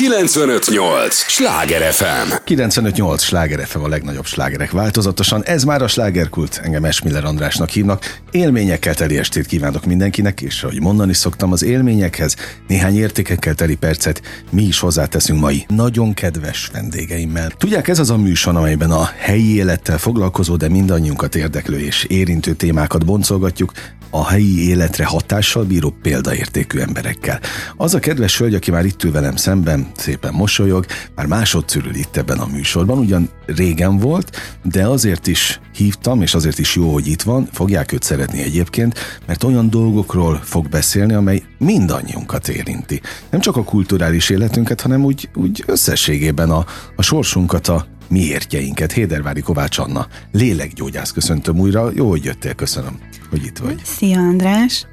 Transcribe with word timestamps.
958! 0.00 1.14
Sláger 1.14 1.92
FM! 1.92 2.32
958! 2.44 3.22
Sláger 3.22 3.66
FM 3.66 3.78
a 3.78 3.88
legnagyobb 3.88 4.24
slágerek 4.24 4.70
változatosan. 4.70 5.44
Ez 5.44 5.64
már 5.64 5.82
a 5.82 5.88
slágerkult, 5.88 6.60
engem 6.64 6.84
Esmiller 6.84 7.24
Andrásnak 7.24 7.68
hívnak. 7.68 8.20
Élményekkel 8.30 8.94
teli 8.94 9.18
estét 9.18 9.46
kívánok 9.46 9.84
mindenkinek, 9.84 10.40
és 10.40 10.62
ahogy 10.62 10.80
mondani 10.80 11.14
szoktam, 11.14 11.52
az 11.52 11.62
élményekhez 11.62 12.36
néhány 12.66 12.96
értékekkel 12.96 13.54
teli 13.54 13.76
percet 13.76 14.22
mi 14.50 14.62
is 14.62 14.78
hozzáteszünk 14.78 15.40
mai 15.40 15.64
nagyon 15.68 16.14
kedves 16.14 16.70
vendégeimmel. 16.72 17.50
Tudják, 17.58 17.88
ez 17.88 17.98
az 17.98 18.10
a 18.10 18.16
műsor, 18.16 18.56
amelyben 18.56 18.90
a 18.90 19.10
helyi 19.16 19.54
élettel 19.54 19.98
foglalkozó, 19.98 20.56
de 20.56 20.68
mindannyiunkat 20.68 21.34
érdeklő 21.34 21.78
és 21.78 22.04
érintő 22.04 22.52
témákat 22.52 23.04
boncolgatjuk, 23.04 23.72
a 24.10 24.28
helyi 24.28 24.68
életre 24.68 25.04
hatással 25.04 25.64
bíró 25.64 25.94
példaértékű 26.02 26.78
emberekkel. 26.78 27.40
Az 27.76 27.94
a 27.94 27.98
kedves 27.98 28.38
hölgy, 28.38 28.54
aki 28.54 28.70
már 28.70 28.84
itt 28.84 29.04
ül 29.04 29.12
velem 29.12 29.36
szemben, 29.36 29.89
szépen 29.98 30.34
mosolyog, 30.34 30.86
már 31.14 31.26
másodszor 31.26 31.84
ül 31.86 31.94
itt 31.94 32.16
ebben 32.16 32.38
a 32.38 32.46
műsorban, 32.46 32.98
ugyan 32.98 33.28
régen 33.46 33.98
volt, 33.98 34.36
de 34.64 34.86
azért 34.86 35.26
is 35.26 35.60
hívtam, 35.74 36.22
és 36.22 36.34
azért 36.34 36.58
is 36.58 36.76
jó, 36.76 36.92
hogy 36.92 37.06
itt 37.06 37.22
van, 37.22 37.48
fogják 37.52 37.92
őt 37.92 38.02
szeretni 38.02 38.42
egyébként, 38.42 38.98
mert 39.26 39.44
olyan 39.44 39.70
dolgokról 39.70 40.40
fog 40.44 40.68
beszélni, 40.68 41.12
amely 41.12 41.42
mindannyiunkat 41.58 42.48
érinti. 42.48 43.00
Nem 43.30 43.40
csak 43.40 43.56
a 43.56 43.64
kulturális 43.64 44.30
életünket, 44.30 44.80
hanem 44.80 45.04
úgy, 45.04 45.28
úgy 45.34 45.64
összességében 45.66 46.50
a, 46.50 46.64
a 46.96 47.02
sorsunkat, 47.02 47.68
a 47.68 47.86
miértjeinket. 48.08 48.92
Hédervári 48.92 49.40
Kovács 49.40 49.78
Anna, 49.78 50.06
lélekgyógyász 50.32 51.12
köszöntöm 51.12 51.58
újra. 51.58 51.90
Jó, 51.94 52.08
hogy 52.08 52.24
jöttél, 52.24 52.54
köszönöm, 52.54 52.98
hogy 53.30 53.44
itt 53.44 53.58
vagy. 53.58 53.80
Szia 53.84 54.18
András! 54.18 54.86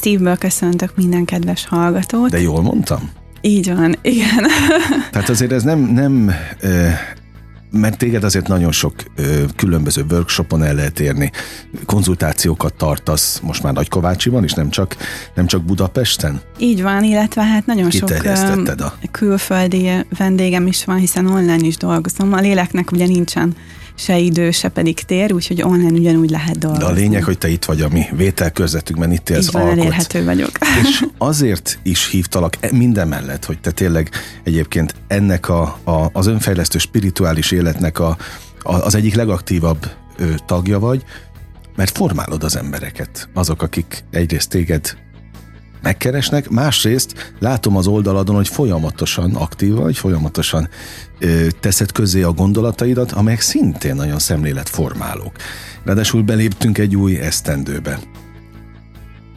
Szívből 0.00 0.36
köszöntök 0.36 0.96
minden 0.96 1.24
kedves 1.24 1.66
hallgatót. 1.66 2.30
De 2.30 2.40
jól 2.40 2.62
mondtam? 2.62 3.10
Így 3.46 3.74
van, 3.74 3.96
igen. 4.02 4.46
Tehát 5.12 5.28
azért 5.28 5.52
ez 5.52 5.62
nem, 5.62 5.78
nem 5.78 6.34
mert 7.70 7.98
téged 7.98 8.24
azért 8.24 8.48
nagyon 8.48 8.72
sok 8.72 8.94
ö, 9.16 9.44
különböző 9.56 10.04
workshopon 10.10 10.62
el 10.62 10.74
lehet 10.74 11.00
érni, 11.00 11.30
konzultációkat 11.86 12.74
tartasz 12.74 13.40
most 13.40 13.62
már 13.62 13.72
Nagykovácsiban 13.72 14.44
is, 14.44 14.52
nem 14.52 14.70
csak, 14.70 14.96
nem 15.34 15.46
csak 15.46 15.62
Budapesten? 15.64 16.40
Így 16.58 16.82
van, 16.82 17.04
illetve 17.04 17.42
hát 17.42 17.66
nagyon 17.66 17.90
sok 17.90 18.10
a... 18.80 18.92
külföldi 19.10 19.90
vendégem 20.18 20.66
is 20.66 20.84
van, 20.84 20.96
hiszen 20.96 21.26
online 21.26 21.66
is 21.66 21.76
dolgozom. 21.76 22.32
A 22.32 22.40
léleknek 22.40 22.92
ugye 22.92 23.06
nincsen 23.06 23.54
se 23.94 24.18
idő, 24.18 24.50
se 24.50 24.68
pedig 24.68 25.00
tér, 25.00 25.32
úgyhogy 25.32 25.62
online 25.62 25.92
ugyanúgy 25.92 26.30
lehet 26.30 26.58
dolgozni. 26.58 26.84
De 26.84 26.90
a 26.90 26.94
lényeg, 26.94 27.24
hogy 27.24 27.38
te 27.38 27.48
itt 27.48 27.64
vagy 27.64 27.80
a 27.80 27.88
mi 27.88 28.04
vételkörzetünkben, 28.16 29.12
itt 29.12 29.30
élsz, 29.30 29.50
van, 29.50 29.62
alkotsz. 29.62 29.80
elérhető 29.80 30.24
vagyok. 30.24 30.50
És 30.82 31.04
azért 31.18 31.78
is 31.82 32.08
hívtalak 32.08 32.56
e- 32.60 32.68
minden 32.72 33.08
mellett, 33.08 33.44
hogy 33.44 33.60
te 33.60 33.70
tényleg 33.70 34.10
egyébként 34.42 34.94
ennek 35.06 35.48
a, 35.48 35.78
a, 35.84 36.10
az 36.12 36.26
önfejlesztő 36.26 36.78
spirituális 36.78 37.50
életnek 37.50 37.98
a, 37.98 38.16
a, 38.62 38.74
az 38.74 38.94
egyik 38.94 39.14
legaktívabb 39.14 39.90
ő, 40.16 40.34
tagja 40.46 40.78
vagy, 40.78 41.04
mert 41.76 41.96
formálod 41.96 42.44
az 42.44 42.56
embereket, 42.56 43.28
azok, 43.34 43.62
akik 43.62 44.04
egyrészt 44.10 44.48
téged 44.48 44.96
megkeresnek, 45.84 46.48
másrészt 46.48 47.34
látom 47.38 47.76
az 47.76 47.86
oldaladon, 47.86 48.36
hogy 48.36 48.48
folyamatosan 48.48 49.34
aktív 49.34 49.74
vagy, 49.74 49.96
folyamatosan 49.96 50.68
ö, 51.18 51.46
teszed 51.60 51.92
közé 51.92 52.22
a 52.22 52.32
gondolataidat, 52.32 53.12
amelyek 53.12 53.40
szintén 53.40 53.94
nagyon 53.94 54.18
szemléletformálók. 54.18 55.32
Ráadásul 55.84 56.22
beléptünk 56.22 56.78
egy 56.78 56.96
új 56.96 57.18
esztendőbe. 57.18 57.98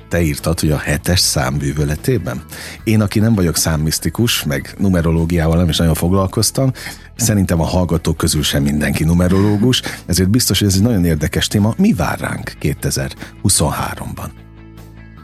Te 0.09 0.22
írtad, 0.22 0.59
hogy 0.59 0.72
a 0.72 0.78
hetes 0.78 1.20
szám 1.20 1.58
bűvöletében. 1.58 2.44
Én, 2.84 3.02
aki 3.02 3.20
nem 3.20 3.36
vagyok 3.36 3.58
számmisztikus, 3.58 4.44
meg 4.44 4.75
numerológiával 4.78 5.58
nem 5.58 5.70
is 5.70 5.78
nagyon 5.78 5.94
foglalkoztam, 5.94 6.72
szerintem 7.16 7.62
a 7.62 7.66
hallgatók 7.66 8.18
közül 8.18 8.44
sem 8.44 8.64
mindenki 8.64 9.03
numerológus, 9.03 9.81
ezért 10.06 10.30
biztos, 10.30 10.59
hogy 10.59 10.68
ez 10.68 10.75
egy 10.75 10.81
nagyon 10.81 11.06
érdekes 11.06 11.48
téma. 11.48 11.73
Mi 11.78 11.94
vár 11.94 12.20
ránk 12.20 12.53
2023-ban? 12.62 14.47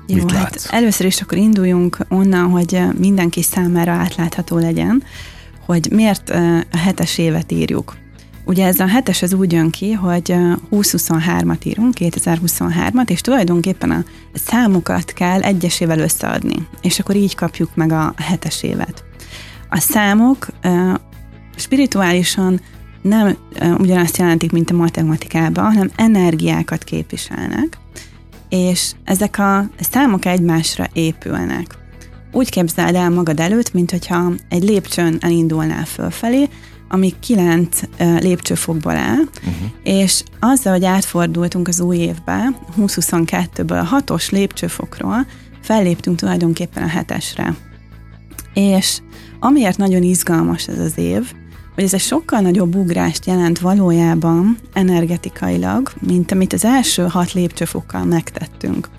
Jó, 0.07 0.15
Mit 0.15 0.31
hát 0.31 0.67
először 0.69 1.05
is 1.05 1.21
akkor 1.21 1.37
induljunk 1.37 1.97
onnan, 2.09 2.49
hogy 2.49 2.81
mindenki 2.97 3.41
számára 3.41 3.91
átlátható 3.91 4.57
legyen, 4.57 5.03
hogy 5.65 5.87
miért 5.91 6.29
a 6.71 6.77
hetes 6.77 7.17
évet 7.17 7.51
írjuk. 7.51 7.95
Ugye 8.45 8.65
ez 8.65 8.79
a 8.79 8.87
hetes 8.87 9.21
az 9.21 9.33
úgy 9.33 9.51
jön 9.51 9.69
ki, 9.69 9.91
hogy 9.91 10.35
2023-at 10.71 11.65
írunk, 11.65 11.93
2023-at, 11.99 13.09
és 13.09 13.21
tulajdonképpen 13.21 13.91
a 13.91 14.03
számokat 14.33 15.13
kell 15.13 15.41
egyesével 15.41 15.99
összeadni, 15.99 16.67
és 16.81 16.99
akkor 16.99 17.15
így 17.15 17.35
kapjuk 17.35 17.75
meg 17.75 17.91
a 17.91 18.13
hetes 18.17 18.63
évet. 18.63 19.03
A 19.69 19.79
számok 19.79 20.47
spirituálisan 21.55 22.61
nem 23.01 23.37
ugyanazt 23.77 24.17
jelentik, 24.17 24.51
mint 24.51 24.71
a 24.71 24.75
matematikában, 24.75 25.65
hanem 25.65 25.91
energiákat 25.95 26.83
képviselnek, 26.83 27.77
és 28.53 28.91
ezek 29.03 29.39
a 29.39 29.69
számok 29.79 30.25
egymásra 30.25 30.87
épülnek. 30.93 31.77
Úgy 32.31 32.49
képzeld 32.49 32.95
el 32.95 33.09
magad 33.09 33.39
előtt, 33.39 33.73
mint 33.73 33.91
hogyha 33.91 34.31
egy 34.49 34.63
lépcsőn 34.63 35.17
elindulnál 35.19 35.85
fölfelé, 35.85 36.49
ami 36.89 37.13
kilenc 37.19 37.79
lépcsőfokból 37.97 38.95
áll, 38.95 39.19
uh-huh. 39.19 39.69
és 39.83 40.23
azzal, 40.39 40.73
hogy 40.73 40.85
átfordultunk 40.85 41.67
az 41.67 41.79
új 41.79 41.97
évbe, 41.97 42.49
2022-ből 42.77 43.79
a 43.79 43.83
hatos 43.83 44.29
lépcsőfokról, 44.29 45.25
felléptünk 45.61 46.17
tulajdonképpen 46.17 46.83
a 46.83 46.87
hetesre. 46.87 47.55
És 48.53 49.01
amiért 49.39 49.77
nagyon 49.77 50.03
izgalmas 50.03 50.67
ez 50.67 50.79
az 50.79 50.97
év, 50.97 51.33
hogy 51.75 51.83
ez 51.83 51.93
egy 51.93 51.99
sokkal 51.99 52.39
nagyobb 52.39 52.75
ugrást 52.75 53.25
jelent 53.25 53.59
valójában 53.59 54.57
energetikailag, 54.73 55.91
mint 55.99 56.31
amit 56.31 56.53
az 56.53 56.65
első 56.65 57.07
hat 57.07 57.33
lépcsőfokkal 57.33 58.03
megtettünk. 58.03 58.89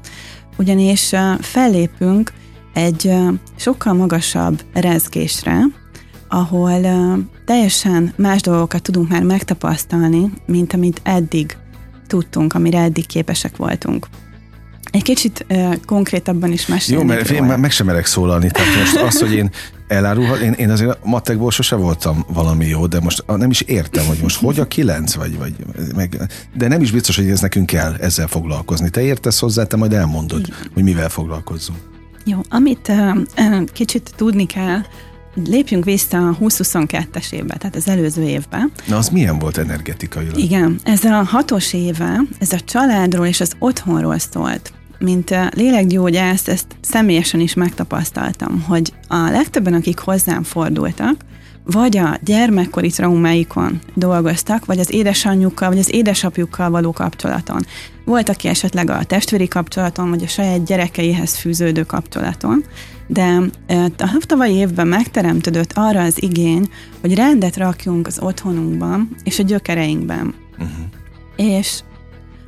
Ugyanis 0.59 1.13
fellépünk 1.41 2.33
egy 2.73 3.13
sokkal 3.57 3.93
magasabb 3.93 4.63
rezgésre, 4.73 5.59
ahol 6.29 6.81
teljesen 7.45 8.13
más 8.17 8.41
dolgokat 8.41 8.83
tudunk 8.83 9.09
már 9.09 9.23
megtapasztalni, 9.23 10.33
mint 10.47 10.73
amit 10.73 11.01
eddig 11.05 11.57
tudtunk, 12.07 12.55
amire 12.55 12.79
eddig 12.79 13.07
képesek 13.07 13.57
voltunk. 13.57 14.07
Egy 14.95 15.03
kicsit 15.03 15.47
uh, 15.49 15.75
konkrétabban 15.87 16.53
is 16.53 16.67
mesélni. 16.67 17.03
Jó, 17.03 17.09
mert 17.09 17.31
én 17.31 17.43
meg 17.43 17.71
sem 17.71 17.87
merek 17.87 18.07
szólalni. 18.07 18.51
Tehát 18.51 18.79
most 18.79 18.97
az, 18.97 19.21
hogy 19.21 19.33
én 19.33 19.51
elárulhat, 19.89 20.41
én, 20.41 20.53
én 20.53 20.71
azért 20.71 20.91
a 20.91 20.99
matekból 21.03 21.51
sose 21.51 21.77
voltam 21.77 22.25
valami 22.29 22.67
jó, 22.67 22.87
de 22.87 23.01
most 23.01 23.25
nem 23.27 23.51
is 23.51 23.61
értem, 23.61 24.07
hogy 24.07 24.19
most 24.23 24.37
hogy 24.37 24.61
a 24.61 24.67
kilenc, 24.67 25.15
vagy, 25.15 25.39
vagy 25.39 25.55
meg, 25.95 26.21
de 26.57 26.69
nem 26.69 26.83
is 26.83 26.91
biztos, 26.91 27.17
hogy 27.17 27.31
ez 27.31 27.41
nekünk 27.41 27.67
kell 27.67 27.95
ezzel 27.95 28.27
foglalkozni. 28.27 28.91
Te 28.91 29.01
értesz 29.01 29.41
hozzá, 29.41 29.65
te 29.65 29.77
majd 29.77 29.93
elmondod, 29.93 30.41
Igen. 30.47 30.59
hogy 30.75 30.83
mivel 30.83 31.09
foglalkozzunk. 31.09 31.79
Jó, 32.25 32.41
amit 32.49 32.89
uh, 32.89 33.65
kicsit 33.73 34.13
tudni 34.17 34.47
kell, 34.47 34.81
Lépjünk 35.45 35.85
vissza 35.85 36.29
a 36.29 36.37
2022-es 36.41 37.33
évbe, 37.33 37.57
tehát 37.57 37.77
az 37.77 37.89
előző 37.89 38.23
évbe. 38.23 38.69
Na, 38.87 38.97
az 38.97 39.09
milyen 39.09 39.39
volt 39.39 39.59
energetikailag? 39.59 40.39
Igen, 40.39 40.81
ez 40.83 41.05
a 41.05 41.23
hatos 41.23 41.73
éve, 41.73 42.21
ez 42.39 42.53
a 42.53 42.61
családról 42.61 43.27
és 43.27 43.41
az 43.41 43.53
otthonról 43.59 44.19
szólt 44.19 44.73
mint 44.99 45.35
lélekgyógyász 45.51 46.49
ezt 46.49 46.67
személyesen 46.81 47.41
is 47.41 47.55
megtapasztaltam, 47.55 48.63
hogy 48.69 48.93
a 49.09 49.17
legtöbben, 49.17 49.75
akik 49.75 49.99
hozzám 49.99 50.43
fordultak, 50.43 51.17
vagy 51.67 51.97
a 51.97 52.19
gyermekkori 52.25 52.91
traumáikon 52.91 53.81
dolgoztak, 53.95 54.65
vagy 54.65 54.79
az 54.79 54.93
édesanyjukkal, 54.93 55.69
vagy 55.69 55.79
az 55.79 55.95
édesapjukkal 55.95 56.71
való 56.71 56.93
kapcsolaton. 56.93 57.65
Volt, 58.05 58.29
aki 58.29 58.49
esetleg 58.49 58.91
a 58.91 59.05
testvéri 59.05 59.49
kapcsolaton, 59.49 60.11
vagy 60.11 60.23
a 60.23 60.27
saját 60.27 60.65
gyerekeihez 60.65 61.37
fűződő 61.37 61.83
kapcsolaton, 61.83 62.65
de 63.07 63.41
a 63.99 64.17
tavalyi 64.21 64.55
évben 64.55 64.87
megteremtődött 64.87 65.73
arra 65.75 66.03
az 66.03 66.23
igény, 66.23 66.69
hogy 67.01 67.15
rendet 67.15 67.57
rakjunk 67.57 68.07
az 68.07 68.19
otthonunkban 68.21 69.09
és 69.23 69.39
a 69.39 69.43
gyökereinkben. 69.43 70.35
Uh-huh. 70.53 70.69
És 71.37 71.81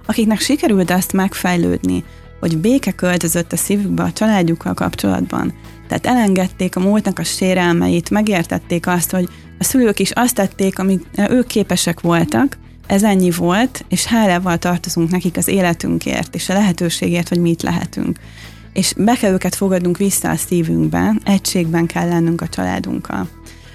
akiknek 0.07 0.41
sikerült 0.41 0.91
azt 0.91 1.13
megfejlődni, 1.13 2.05
hogy 2.41 2.59
béke 2.59 2.93
költözött 2.93 3.53
a 3.53 3.57
szívükbe 3.57 4.03
a 4.03 4.13
családjukkal 4.13 4.75
kapcsolatban. 4.75 5.55
Tehát 5.89 6.07
elengedték 6.07 6.77
a 6.77 6.81
múltnak 6.81 7.19
a 7.19 7.25
sérelmeit, 7.25 8.11
megértették 8.11 8.87
azt, 8.87 9.11
hogy 9.11 9.29
a 9.59 9.65
szülők 9.65 9.99
is 9.99 10.11
azt 10.11 10.35
tették, 10.35 10.79
amit 10.79 11.07
ők 11.29 11.47
képesek 11.47 12.01
voltak, 12.01 12.59
ez 12.87 13.03
ennyi 13.03 13.31
volt, 13.31 13.85
és 13.89 14.05
hálával 14.05 14.59
tartozunk 14.59 15.11
nekik 15.11 15.37
az 15.37 15.49
életünkért, 15.49 16.35
és 16.35 16.49
a 16.49 16.53
lehetőségért, 16.53 17.29
hogy 17.29 17.41
mit 17.41 17.63
lehetünk. 17.63 18.19
És 18.73 18.93
be 18.97 19.15
kell 19.15 19.33
őket 19.33 19.55
fogadnunk 19.55 19.97
vissza 19.97 20.31
a 20.31 20.37
szívünkbe, 20.37 21.15
egységben 21.25 21.87
kell 21.87 22.09
lennünk 22.09 22.41
a 22.41 22.49
családunkkal. 22.49 23.29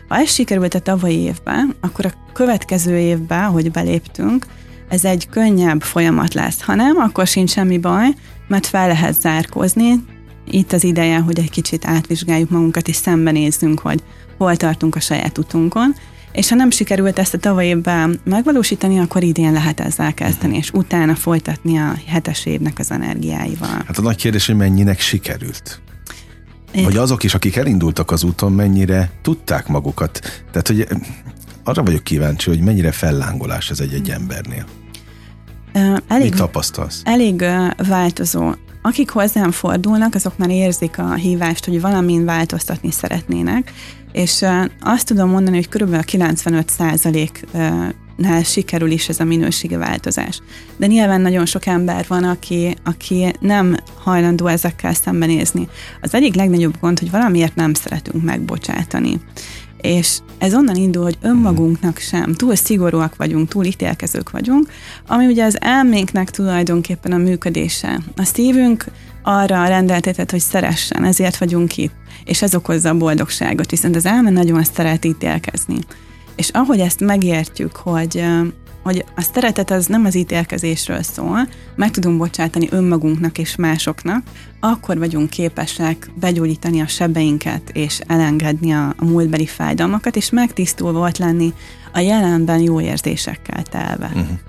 Ha 0.07 0.17
ez 0.17 0.31
sikerült 0.31 0.73
a 0.73 0.79
tavalyi 0.79 1.17
évben, 1.17 1.75
akkor 1.79 2.05
a 2.05 2.31
következő 2.33 2.97
évben, 2.97 3.43
hogy 3.43 3.71
beléptünk, 3.71 4.45
ez 4.91 5.05
egy 5.05 5.29
könnyebb 5.29 5.81
folyamat 5.81 6.33
lesz. 6.33 6.61
Ha 6.61 6.75
nem, 6.75 6.97
akkor 6.97 7.27
sincs 7.27 7.51
semmi 7.51 7.77
baj, 7.77 8.07
mert 8.47 8.67
fel 8.67 8.87
lehet 8.87 9.21
zárkózni, 9.21 10.03
itt 10.49 10.71
az 10.71 10.83
ideje, 10.83 11.19
hogy 11.19 11.39
egy 11.39 11.49
kicsit 11.49 11.85
átvizsgáljuk 11.85 12.49
magunkat, 12.49 12.87
és 12.87 12.95
szembenézzünk, 12.95 13.79
hogy 13.79 14.03
hol 14.37 14.55
tartunk 14.55 14.95
a 14.95 14.99
saját 14.99 15.37
utunkon, 15.37 15.95
és 16.31 16.49
ha 16.49 16.55
nem 16.55 16.69
sikerült 16.69 17.19
ezt 17.19 17.33
a 17.33 17.37
tavaly 17.37 17.65
évben 17.65 18.19
megvalósítani, 18.23 18.99
akkor 18.99 19.23
idén 19.23 19.51
lehet 19.51 19.79
ezzel 19.79 20.13
kezdeni, 20.13 20.57
és 20.57 20.71
utána 20.73 21.15
folytatni 21.15 21.77
a 21.77 21.93
hetes 22.07 22.45
évnek 22.45 22.79
az 22.79 22.91
energiáival. 22.91 23.83
Hát 23.85 23.97
a 23.97 24.01
nagy 24.01 24.15
kérdés, 24.15 24.45
hogy 24.45 24.55
mennyinek 24.55 24.99
sikerült? 24.99 25.81
Vagy 26.73 26.97
azok 26.97 27.23
is, 27.23 27.33
akik 27.33 27.55
elindultak 27.55 28.11
az 28.11 28.23
úton, 28.23 28.51
mennyire 28.51 29.11
tudták 29.21 29.67
magukat? 29.67 30.43
Tehát, 30.51 30.67
hogy 30.67 30.87
arra 31.63 31.83
vagyok 31.83 32.03
kíváncsi, 32.03 32.49
hogy 32.49 32.59
mennyire 32.59 32.91
fellángolás 32.91 33.69
ez 33.69 33.79
egy-egy 33.79 34.09
embernél. 34.09 34.65
Elég, 36.07 36.29
Mit 36.29 36.35
tapasztalsz? 36.35 37.01
Elég 37.03 37.45
változó. 37.87 38.51
Akik 38.81 39.09
hozzám 39.09 39.51
fordulnak, 39.51 40.15
azok 40.15 40.37
már 40.37 40.49
érzik 40.49 40.97
a 40.97 41.13
hívást, 41.13 41.65
hogy 41.65 41.81
valamin 41.81 42.25
változtatni 42.25 42.91
szeretnének, 42.91 43.73
és 44.11 44.45
azt 44.81 45.05
tudom 45.05 45.29
mondani, 45.29 45.55
hogy 45.55 45.69
kb. 45.69 46.05
95 46.05 46.71
nál 48.15 48.43
sikerül 48.43 48.91
is 48.91 49.09
ez 49.09 49.19
a 49.19 49.23
minőségi 49.23 49.75
változás. 49.75 50.41
De 50.77 50.85
nyilván 50.87 51.21
nagyon 51.21 51.45
sok 51.45 51.65
ember 51.65 52.05
van, 52.07 52.23
aki, 52.23 52.75
aki 52.83 53.33
nem 53.39 53.77
hajlandó 54.03 54.47
ezekkel 54.47 54.93
szembenézni. 54.93 55.67
Az 56.01 56.13
egyik 56.13 56.35
legnagyobb 56.35 56.77
gond, 56.79 56.99
hogy 56.99 57.11
valamiért 57.11 57.55
nem 57.55 57.73
szeretünk 57.73 58.23
megbocsátani. 58.23 59.21
És 59.81 60.19
ez 60.37 60.53
onnan 60.53 60.75
indul, 60.75 61.03
hogy 61.03 61.17
önmagunknak 61.21 61.97
sem, 61.97 62.33
túl 62.33 62.55
szigorúak 62.55 63.15
vagyunk, 63.15 63.47
túl 63.47 63.65
ítélkezők 63.65 64.29
vagyunk, 64.29 64.69
ami 65.07 65.25
ugye 65.25 65.45
az 65.45 65.61
elménknek 65.61 66.29
tulajdonképpen 66.29 67.11
a 67.11 67.17
működése. 67.17 67.99
A 68.15 68.23
szívünk 68.23 68.85
arra 69.23 69.67
rendeltetett, 69.67 70.31
hogy 70.31 70.39
szeressen, 70.39 71.03
ezért 71.03 71.37
vagyunk 71.37 71.77
itt, 71.77 71.93
és 72.25 72.41
ez 72.41 72.55
okozza 72.55 72.89
a 72.89 72.97
boldogságot, 72.97 73.69
viszont 73.69 73.95
az 73.95 74.05
elme 74.05 74.29
nagyon 74.29 74.63
szeret 74.63 75.05
ítélkezni. 75.05 75.77
És 76.35 76.49
ahogy 76.49 76.79
ezt 76.79 76.99
megértjük, 76.99 77.75
hogy, 77.75 78.23
hogy 78.83 79.05
a 79.15 79.21
szeretet 79.21 79.71
az 79.71 79.85
nem 79.85 80.05
az 80.05 80.15
ítélkezésről 80.15 81.01
szól, 81.01 81.47
meg 81.75 81.91
tudunk 81.91 82.17
bocsátani 82.17 82.67
önmagunknak 82.71 83.37
és 83.37 83.55
másoknak, 83.55 84.23
akkor 84.59 84.97
vagyunk 84.97 85.29
képesek 85.29 86.11
begyógyítani 86.19 86.81
a 86.81 86.87
sebeinket, 86.87 87.69
és 87.73 87.99
elengedni 88.07 88.71
a, 88.71 88.93
a 88.97 89.05
múltbeli 89.05 89.45
fájdalmakat, 89.45 90.15
és 90.15 90.29
megtisztulva 90.29 90.99
volt 90.99 91.17
lenni 91.17 91.53
a 91.93 91.99
jelenben 91.99 92.59
jó 92.59 92.81
érzésekkel 92.81 93.63
telve. 93.63 94.11
Uh-huh. 94.13 94.39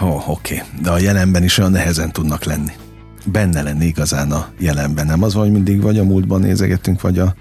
Oh, 0.00 0.28
Oké, 0.28 0.54
okay. 0.54 0.82
de 0.82 0.90
a 0.90 0.98
jelenben 0.98 1.42
is 1.42 1.58
olyan 1.58 1.70
nehezen 1.70 2.12
tudnak 2.12 2.44
lenni. 2.44 2.72
Benne 3.24 3.62
lenni 3.62 3.84
igazán 3.84 4.32
a 4.32 4.48
jelenben. 4.58 5.06
Nem 5.06 5.22
az, 5.22 5.34
hogy 5.34 5.50
mindig 5.50 5.82
vagy 5.82 5.98
a 5.98 6.04
múltban 6.04 6.40
nézegetünk, 6.40 7.00
vagy 7.00 7.18
a 7.18 7.34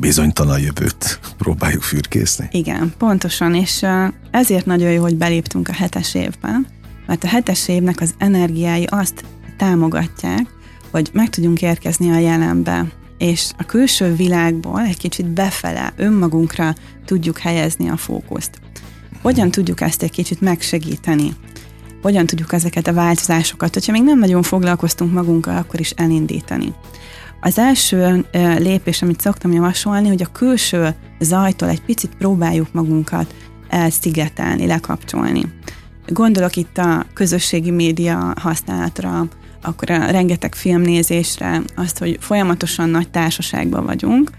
bizonytalan 0.00 0.60
jövőt 0.60 1.20
próbáljuk 1.38 1.82
fürkészni. 1.82 2.48
Igen, 2.50 2.92
pontosan, 2.98 3.54
és 3.54 3.86
ezért 4.30 4.66
nagyon 4.66 4.90
jó, 4.90 5.02
hogy 5.02 5.16
beléptünk 5.16 5.68
a 5.68 5.72
hetes 5.72 6.14
évben, 6.14 6.66
mert 7.06 7.24
a 7.24 7.28
hetes 7.28 7.68
évnek 7.68 8.00
az 8.00 8.14
energiái 8.18 8.84
azt 8.84 9.24
támogatják, 9.56 10.46
hogy 10.90 11.10
meg 11.12 11.30
tudjunk 11.30 11.62
érkezni 11.62 12.10
a 12.10 12.18
jelenbe, 12.18 12.86
és 13.18 13.50
a 13.58 13.64
külső 13.64 14.14
világból 14.14 14.80
egy 14.80 14.96
kicsit 14.96 15.26
befele, 15.26 15.92
önmagunkra 15.96 16.74
tudjuk 17.04 17.38
helyezni 17.38 17.88
a 17.88 17.96
fókuszt. 17.96 18.60
Hogyan 19.22 19.50
tudjuk 19.50 19.80
ezt 19.80 20.02
egy 20.02 20.10
kicsit 20.10 20.40
megsegíteni? 20.40 21.32
Hogyan 22.02 22.26
tudjuk 22.26 22.52
ezeket 22.52 22.86
a 22.86 22.92
változásokat, 22.92 23.74
hogyha 23.74 23.92
még 23.92 24.02
nem 24.02 24.18
nagyon 24.18 24.42
foglalkoztunk 24.42 25.12
magunkkal, 25.12 25.56
akkor 25.56 25.80
is 25.80 25.90
elindítani? 25.90 26.74
Az 27.40 27.58
első 27.58 28.24
lépés, 28.58 29.02
amit 29.02 29.20
szoktam 29.20 29.52
javasolni, 29.52 30.08
hogy 30.08 30.22
a 30.22 30.32
külső 30.32 30.94
zajtól 31.20 31.68
egy 31.68 31.82
picit 31.82 32.14
próbáljuk 32.18 32.72
magunkat 32.72 33.34
elszigetelni, 33.68 34.66
lekapcsolni. 34.66 35.42
Gondolok 36.06 36.56
itt 36.56 36.78
a 36.78 37.06
közösségi 37.14 37.70
média 37.70 38.34
használatra, 38.40 39.28
akkor 39.62 39.90
a 39.90 40.10
rengeteg 40.10 40.54
filmnézésre, 40.54 41.62
azt, 41.76 41.98
hogy 41.98 42.18
folyamatosan 42.20 42.88
nagy 42.88 43.10
társaságban 43.10 43.84
vagyunk, 43.84 44.30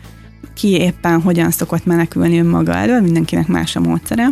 ki 0.53 0.67
éppen 0.67 1.21
hogyan 1.21 1.51
szokott 1.51 1.85
menekülni 1.85 2.39
önmaga 2.39 2.73
elől, 2.73 3.01
mindenkinek 3.01 3.47
más 3.47 3.75
a 3.75 3.79
módszere, 3.79 4.27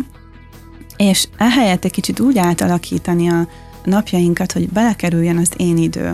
és 0.96 1.28
ehelyett 1.36 1.84
egy 1.84 1.90
kicsit 1.90 2.20
úgy 2.20 2.38
átalakítani 2.38 3.28
a 3.28 3.48
napjainkat, 3.84 4.52
hogy 4.52 4.68
belekerüljen 4.68 5.36
az 5.36 5.50
én 5.56 5.76
idő 5.76 6.12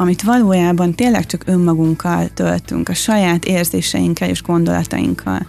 amit 0.00 0.22
valójában 0.22 0.94
tényleg 0.94 1.26
csak 1.26 1.42
önmagunkkal 1.46 2.28
töltünk, 2.34 2.88
a 2.88 2.94
saját 2.94 3.44
érzéseinkkel 3.44 4.28
és 4.28 4.42
gondolatainkkal. 4.42 5.46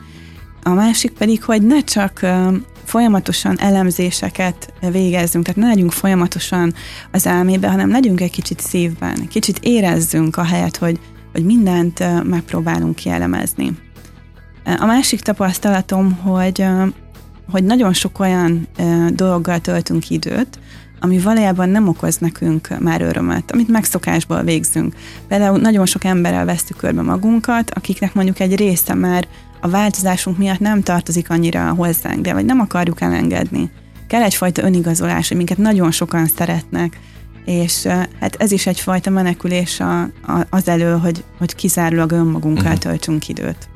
A 0.64 0.70
másik 0.70 1.12
pedig, 1.12 1.44
hogy 1.44 1.62
ne 1.62 1.84
csak 1.84 2.26
folyamatosan 2.84 3.60
elemzéseket 3.60 4.74
végezzünk, 4.92 5.46
tehát 5.46 5.62
ne 5.62 5.68
legyünk 5.68 5.92
folyamatosan 5.92 6.74
az 7.12 7.26
elmébe, 7.26 7.70
hanem 7.70 7.90
legyünk 7.90 8.22
egy 8.22 8.32
kicsit 8.32 8.60
szívben, 8.60 9.28
kicsit 9.28 9.60
érezzünk 9.62 10.38
a 10.38 10.44
helyet, 10.44 10.78
hogy, 10.78 11.00
hogy 11.32 11.46
mindent 11.46 12.24
megpróbálunk 12.24 12.96
kielemezni. 12.96 13.72
A 14.64 14.86
másik 14.86 15.22
tapasztalatom, 15.22 16.14
hogy, 16.14 16.66
hogy 17.52 17.64
nagyon 17.64 17.94
sok 17.94 18.20
olyan 18.20 18.68
dologgal 19.14 19.60
töltünk 19.60 20.10
időt, 20.10 20.60
ami 21.04 21.20
valójában 21.20 21.70
nem 21.70 21.88
okoz 21.88 22.18
nekünk 22.18 22.80
már 22.80 23.02
örömet, 23.02 23.52
amit 23.52 23.68
megszokásból 23.68 24.44
végzünk. 24.44 24.96
Például 25.28 25.60
nagyon 25.60 25.86
sok 25.86 26.04
emberrel 26.04 26.46
vesztük 26.46 26.78
körbe 26.78 27.02
magunkat, 27.02 27.72
akiknek 27.72 28.14
mondjuk 28.14 28.40
egy 28.40 28.56
része 28.56 28.94
már 28.94 29.28
a 29.62 29.68
változásunk 29.68 30.38
miatt 30.38 30.60
nem 30.60 30.82
tartozik 30.82 31.30
annyira 31.30 31.74
hozzánk, 31.74 32.22
de 32.22 32.34
vagy 32.34 32.46
nem 32.46 32.60
akarjuk 32.60 33.02
elengedni. 33.02 33.70
Kell 34.08 34.22
egyfajta 34.22 34.64
önigazolás, 34.64 35.28
hogy 35.28 35.38
minket 35.38 35.58
nagyon 35.58 35.92
sokan 35.92 36.28
szeretnek, 36.28 37.00
és 37.46 37.86
hát 38.20 38.36
ez 38.38 38.52
is 38.52 38.68
egyfajta 38.68 39.10
menekülés 39.10 39.80
a, 39.80 40.02
a, 40.02 40.46
az 40.50 40.68
elő, 40.68 40.98
hogy, 40.98 41.24
hogy 41.38 41.56
kizárólag 41.56 42.12
önmagunkkal 42.12 42.64
uh-huh. 42.64 42.80
töltsünk 42.80 43.28
időt. 43.28 43.70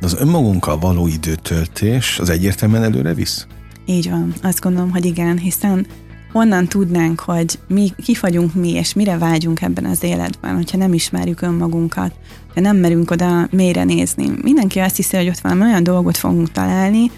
De 0.00 0.06
az 0.06 0.16
önmagunkkal 0.18 0.78
való 0.78 1.06
időtöltés 1.06 2.18
az 2.18 2.30
egyértelműen 2.30 2.82
előre 2.82 3.14
visz? 3.14 3.46
Így 3.86 4.10
van, 4.10 4.34
azt 4.42 4.60
gondolom, 4.60 4.90
hogy 4.90 5.04
igen, 5.04 5.38
hiszen 5.38 5.86
honnan 6.32 6.66
tudnánk, 6.66 7.20
hogy 7.20 7.58
mi, 7.68 7.92
ki 8.04 8.16
vagyunk 8.20 8.54
mi, 8.54 8.70
és 8.70 8.92
mire 8.92 9.18
vágyunk 9.18 9.62
ebben 9.62 9.84
az 9.84 10.02
életben, 10.02 10.54
hogyha 10.54 10.78
nem 10.78 10.92
ismerjük 10.92 11.40
önmagunkat, 11.40 12.12
ha 12.54 12.60
nem 12.60 12.76
merünk 12.76 13.10
oda 13.10 13.48
mélyre 13.50 13.84
nézni. 13.84 14.30
Mindenki 14.42 14.78
azt 14.78 14.96
hiszi, 14.96 15.16
hogy 15.16 15.28
ott 15.28 15.38
valami 15.38 15.62
olyan 15.62 15.82
dolgot 15.82 16.16
fogunk 16.16 16.52
találni, 16.52 17.10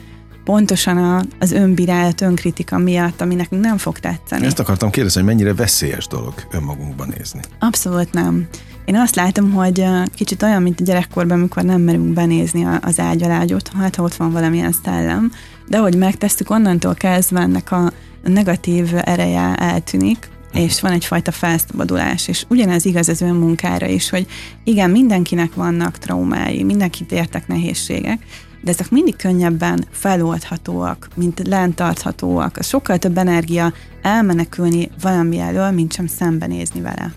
pontosan 0.44 0.96
a, 0.96 1.22
az 1.38 1.52
önbírálat, 1.52 2.20
önkritika 2.20 2.78
miatt, 2.78 3.20
ami 3.20 3.34
nekünk 3.34 3.62
nem 3.62 3.76
fog 3.76 3.98
tetszeni. 3.98 4.46
Ezt 4.46 4.58
akartam 4.58 4.90
kérdezni, 4.90 5.20
hogy 5.20 5.30
mennyire 5.30 5.54
veszélyes 5.54 6.06
dolog 6.06 6.34
önmagunkban 6.50 7.14
nézni. 7.16 7.40
Abszolút 7.58 8.12
nem. 8.12 8.48
Én 8.84 8.96
azt 8.96 9.14
látom, 9.14 9.52
hogy 9.52 9.84
kicsit 10.14 10.42
olyan, 10.42 10.62
mint 10.62 10.80
a 10.80 10.84
gyerekkorban, 10.84 11.38
amikor 11.38 11.62
nem 11.62 11.80
merünk 11.80 12.12
benézni 12.12 12.66
az 12.80 13.00
ágy 13.00 13.22
alá, 13.22 13.38
hogy 13.38 13.52
ott, 13.52 13.72
hát, 13.72 13.96
ha 13.96 14.02
ott 14.02 14.14
van 14.14 14.32
valamilyen 14.32 14.74
szellem, 14.84 15.32
de 15.66 15.78
hogy 15.78 15.94
megtesztük, 15.96 16.50
onnantól 16.50 16.94
kezdve 16.94 17.40
ennek 17.40 17.72
a 17.72 17.92
negatív 18.22 18.88
ereje 19.04 19.54
eltűnik, 19.54 20.28
és 20.52 20.80
van 20.80 20.92
egyfajta 20.92 21.30
felszabadulás, 21.30 22.28
és 22.28 22.44
ugyanez 22.48 22.84
igaz 22.84 23.08
az 23.08 23.20
önmunkára 23.20 23.86
is, 23.86 24.10
hogy 24.10 24.26
igen, 24.64 24.90
mindenkinek 24.90 25.54
vannak 25.54 25.98
traumái, 25.98 26.62
mindenkit 26.62 27.12
értek 27.12 27.46
nehézségek, 27.46 28.18
de 28.62 28.70
ezek 28.70 28.90
mindig 28.90 29.16
könnyebben 29.16 29.84
feloldhatóak, 29.90 31.08
mint 31.14 31.48
lentarthatóak. 31.48 32.58
Sokkal 32.62 32.98
több 32.98 33.18
energia 33.18 33.72
elmenekülni 34.02 34.90
valami 35.00 35.38
elől, 35.38 35.70
mint 35.70 35.92
sem 35.92 36.06
szembenézni 36.06 36.80
vele. 36.80 37.12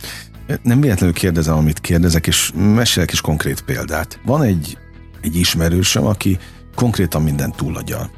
Nem 0.63 0.81
véletlenül 0.81 1.15
kérdezem, 1.15 1.58
amit 1.58 1.79
kérdezek, 1.79 2.27
és 2.27 2.51
mesélek 2.55 3.12
is 3.12 3.22
konkrét 3.22 3.62
példát. 3.62 4.20
Van 4.25 4.43
egy, 4.43 4.77
egy 5.22 5.36
ismerősöm, 5.36 6.05
aki 6.05 6.38
konkrétan 6.75 7.22
mindent 7.22 7.56
túlagyal. 7.56 8.12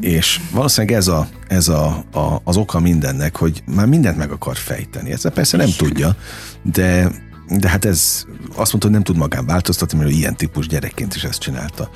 És 0.00 0.40
valószínűleg 0.52 0.96
ez, 0.96 1.08
a, 1.08 1.28
ez 1.48 1.68
a, 1.68 2.04
a, 2.12 2.40
az 2.44 2.56
oka 2.56 2.80
mindennek, 2.80 3.36
hogy 3.36 3.62
már 3.74 3.86
mindent 3.86 4.16
meg 4.16 4.30
akar 4.30 4.56
fejteni. 4.56 5.10
Ezt 5.10 5.28
persze 5.28 5.56
nem 5.56 5.70
tudja, 5.76 6.16
de, 6.62 7.10
de 7.58 7.68
hát 7.68 7.84
ez 7.84 8.24
azt 8.54 8.72
mondta, 8.72 8.78
hogy 8.78 8.90
nem 8.90 9.02
tud 9.02 9.16
magán 9.16 9.46
változtatni, 9.46 9.98
mert 9.98 10.10
ilyen 10.10 10.36
típus 10.36 10.66
gyerekként 10.66 11.14
is 11.14 11.24
ezt 11.24 11.40
csinálta. 11.40 11.90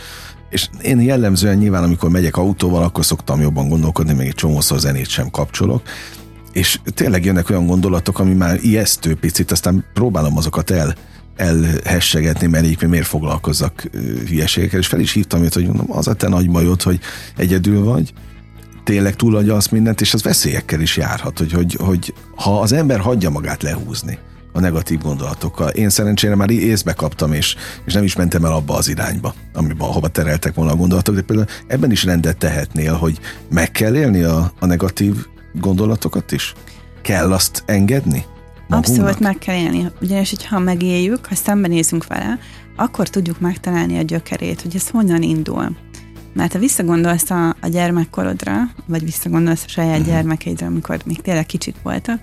És 0.51 0.69
én 0.83 1.01
jellemzően 1.01 1.57
nyilván, 1.57 1.83
amikor 1.83 2.11
megyek 2.11 2.37
autóval, 2.37 2.83
akkor 2.83 3.05
szoktam 3.05 3.41
jobban 3.41 3.69
gondolkodni, 3.69 4.13
még 4.13 4.27
egy 4.27 4.35
csomószor 4.35 4.79
zenét 4.79 5.09
sem 5.09 5.31
kapcsolok, 5.31 5.83
és 6.53 6.81
tényleg 6.85 7.25
jönnek 7.25 7.51
olyan 7.51 7.67
gondolatok, 7.67 8.19
ami 8.19 8.33
már 8.33 8.59
ijesztő 8.63 9.15
picit, 9.15 9.51
aztán 9.51 9.85
próbálom 9.95 10.37
azokat 10.37 10.71
el 10.71 10.95
elhessegetni, 11.37 12.47
mert 12.47 12.67
így 12.67 12.83
miért 12.89 13.07
foglalkozzak 13.07 13.91
hülyeségekkel, 14.29 14.79
és 14.79 14.87
fel 14.87 15.01
is 15.01 15.13
hívtam 15.13 15.43
őt, 15.43 15.55
hogy 15.55 15.67
mondom, 15.67 15.87
az 15.93 16.09
a 16.09 16.15
te 16.15 16.29
nagy 16.29 16.51
bajod, 16.51 16.83
hogy 16.83 17.01
egyedül 17.37 17.85
vagy, 17.85 18.13
tényleg 18.85 19.17
túladja 19.17 19.55
azt 19.55 19.71
mindent, 19.71 20.01
és 20.01 20.15
az 20.15 20.23
veszélyekkel 20.23 20.81
is 20.81 20.97
járhat, 20.97 21.39
hogy, 21.39 21.53
hogy, 21.53 21.77
hogy 21.81 22.15
ha 22.37 22.61
az 22.61 22.73
ember 22.73 22.99
hagyja 22.99 23.31
magát 23.31 23.63
lehúzni, 23.63 24.19
a 24.53 24.61
negatív 24.61 25.01
gondolatokkal. 25.01 25.69
Én 25.69 25.89
szerencsére 25.89 26.35
már 26.35 26.51
észbe 26.51 26.93
kaptam, 26.93 27.33
és, 27.33 27.57
és 27.85 27.93
nem 27.93 28.05
is 28.05 28.17
mentem 28.17 28.45
el 28.45 28.53
abba 28.53 28.75
az 28.75 28.89
irányba, 28.89 29.35
amiben, 29.53 29.89
ahova 29.89 30.09
tereltek 30.09 30.55
volna 30.55 30.73
a 30.73 30.77
gondolatok, 30.77 31.15
de 31.15 31.23
például 31.23 31.49
ebben 31.67 31.91
is 31.91 32.05
rendet 32.05 32.37
tehetnél, 32.37 32.95
hogy 32.95 33.19
meg 33.51 33.71
kell 33.71 33.97
élni 33.97 34.23
a, 34.23 34.53
a 34.61 34.67
negatív 34.67 35.27
gondolatokat 35.53 36.33
is? 36.33 36.55
Kell 37.03 37.33
azt 37.33 37.63
engedni? 37.67 38.25
Magunknak? 38.69 38.79
Abszolút 38.79 39.21
meg 39.21 39.39
kell 39.39 39.57
élni. 39.57 39.91
Ugyanis, 40.01 40.31
hogyha 40.31 40.59
megéljük, 40.59 41.27
ha 41.27 41.35
szembenézünk 41.35 42.07
vele, 42.07 42.39
akkor 42.77 43.09
tudjuk 43.09 43.41
megtalálni 43.41 43.99
a 43.99 44.03
gyökerét, 44.03 44.63
hogy 44.63 44.75
ez 44.75 44.89
honnan 44.89 45.23
indul. 45.23 45.77
Mert 46.33 46.53
ha 46.53 46.59
visszagondolsz 46.59 47.31
a, 47.31 47.49
a 47.49 47.69
gyermekkorodra, 47.69 48.63
vagy 48.87 49.05
visszagondolsz 49.05 49.65
a 49.67 49.69
saját 49.69 49.99
uh-huh. 49.99 50.15
gyermekeidre, 50.15 50.67
amikor 50.67 51.01
még 51.05 51.21
tényleg 51.21 51.47
kicsit 51.47 51.77
voltak, 51.83 52.23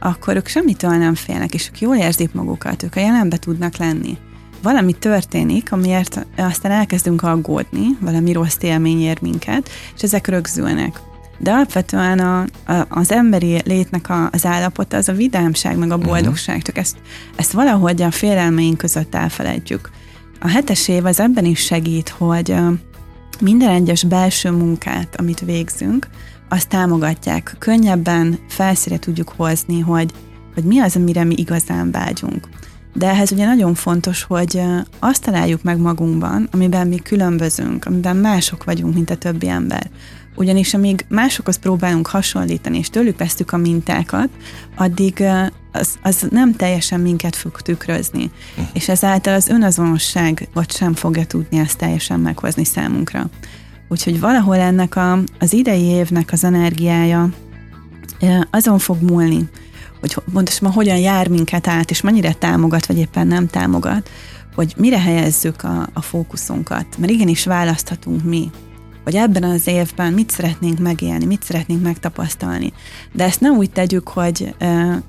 akkor 0.00 0.36
ők 0.36 0.46
semmitől 0.46 0.90
nem 0.90 1.14
félnek, 1.14 1.54
és 1.54 1.68
ők 1.68 1.80
jól 1.80 1.96
érzik 1.96 2.32
magukat, 2.32 2.82
ők 2.82 2.96
a 2.96 3.00
jelenbe 3.00 3.36
tudnak 3.36 3.76
lenni. 3.76 4.18
Valami 4.62 4.92
történik, 4.92 5.72
amiért 5.72 6.26
aztán 6.36 6.72
elkezdünk 6.72 7.22
aggódni, 7.22 7.86
valami 8.00 8.32
rossz 8.32 8.56
élmény 8.60 9.00
ér 9.00 9.18
minket, 9.20 9.68
és 9.94 10.02
ezek 10.02 10.26
rögzülnek. 10.26 11.00
De 11.38 11.50
alapvetően 11.50 12.18
a, 12.18 12.40
a, 12.72 12.86
az 12.88 13.12
emberi 13.12 13.60
létnek 13.64 14.08
a, 14.08 14.28
az 14.32 14.46
állapota 14.46 14.96
az 14.96 15.08
a 15.08 15.12
vidámság, 15.12 15.76
meg 15.76 15.90
a 15.90 15.96
mhm. 15.96 16.06
boldogság, 16.06 16.56
uh-huh. 16.56 16.62
csak 16.62 16.78
ezt, 16.78 16.96
ezt 17.36 17.52
valahogy 17.52 18.02
a 18.02 18.10
félelmeink 18.10 18.78
között 18.78 19.14
elfelejtjük. 19.14 19.90
A 20.40 20.48
hetes 20.48 20.88
év 20.88 21.04
az 21.04 21.20
ebben 21.20 21.44
is 21.44 21.60
segít, 21.60 22.08
hogy 22.08 22.54
minden 23.40 23.68
egyes 23.68 24.04
belső 24.04 24.50
munkát, 24.50 25.16
amit 25.16 25.40
végzünk, 25.40 26.08
azt 26.48 26.68
támogatják. 26.68 27.56
Könnyebben 27.58 28.38
felszíre 28.48 28.98
tudjuk 28.98 29.32
hozni, 29.36 29.80
hogy, 29.80 30.12
hogy 30.54 30.64
mi 30.64 30.78
az, 30.78 30.96
amire 30.96 31.24
mi 31.24 31.34
igazán 31.36 31.90
vágyunk. 31.90 32.48
De 32.94 33.08
ehhez 33.08 33.32
ugye 33.32 33.46
nagyon 33.46 33.74
fontos, 33.74 34.22
hogy 34.22 34.62
azt 34.98 35.22
találjuk 35.22 35.62
meg 35.62 35.78
magunkban, 35.78 36.48
amiben 36.52 36.86
mi 36.86 36.96
különbözünk, 36.96 37.84
amiben 37.84 38.16
mások 38.16 38.64
vagyunk, 38.64 38.94
mint 38.94 39.10
a 39.10 39.16
többi 39.16 39.48
ember. 39.48 39.90
Ugyanis 40.34 40.74
amíg 40.74 41.04
másokhoz 41.08 41.56
próbálunk 41.56 42.06
hasonlítani, 42.06 42.78
és 42.78 42.88
tőlük 42.88 43.18
vesztük 43.18 43.52
a 43.52 43.56
mintákat, 43.56 44.28
addig 44.76 45.24
az, 45.72 45.94
az 46.02 46.26
nem 46.30 46.54
teljesen 46.54 47.00
minket 47.00 47.36
fog 47.36 47.60
tükrözni. 47.60 48.30
Uh. 48.56 48.64
És 48.72 48.88
ezáltal 48.88 49.34
az 49.34 49.48
önazonosság 49.48 50.48
vagy 50.54 50.70
sem 50.70 50.94
fogja 50.94 51.26
tudni 51.26 51.58
ezt 51.58 51.78
teljesen 51.78 52.20
meghozni 52.20 52.64
számunkra. 52.64 53.30
Úgyhogy 53.88 54.20
valahol 54.20 54.56
ennek 54.56 54.96
a, 54.96 55.18
az 55.38 55.52
idei 55.52 55.82
évnek 55.82 56.32
az 56.32 56.44
energiája 56.44 57.28
azon 58.50 58.78
fog 58.78 59.02
múlni, 59.02 59.48
hogy 60.00 60.16
pontosan 60.32 60.70
hogyan 60.70 60.98
jár 60.98 61.28
minket 61.28 61.66
át, 61.66 61.90
és 61.90 62.00
mennyire 62.00 62.32
támogat, 62.32 62.86
vagy 62.86 62.98
éppen 62.98 63.26
nem 63.26 63.46
támogat, 63.46 64.10
hogy 64.54 64.74
mire 64.76 65.00
helyezzük 65.00 65.62
a, 65.62 65.88
a 65.92 66.00
fókuszunkat. 66.00 66.86
Mert 66.98 67.12
igenis 67.12 67.44
választhatunk 67.44 68.24
mi, 68.24 68.50
hogy 69.04 69.14
ebben 69.14 69.42
az 69.42 69.66
évben 69.66 70.12
mit 70.12 70.30
szeretnénk 70.30 70.78
megélni, 70.78 71.24
mit 71.24 71.42
szeretnénk 71.42 71.82
megtapasztalni. 71.82 72.72
De 73.12 73.24
ezt 73.24 73.40
nem 73.40 73.56
úgy 73.56 73.70
tegyük, 73.70 74.08
hogy, 74.08 74.54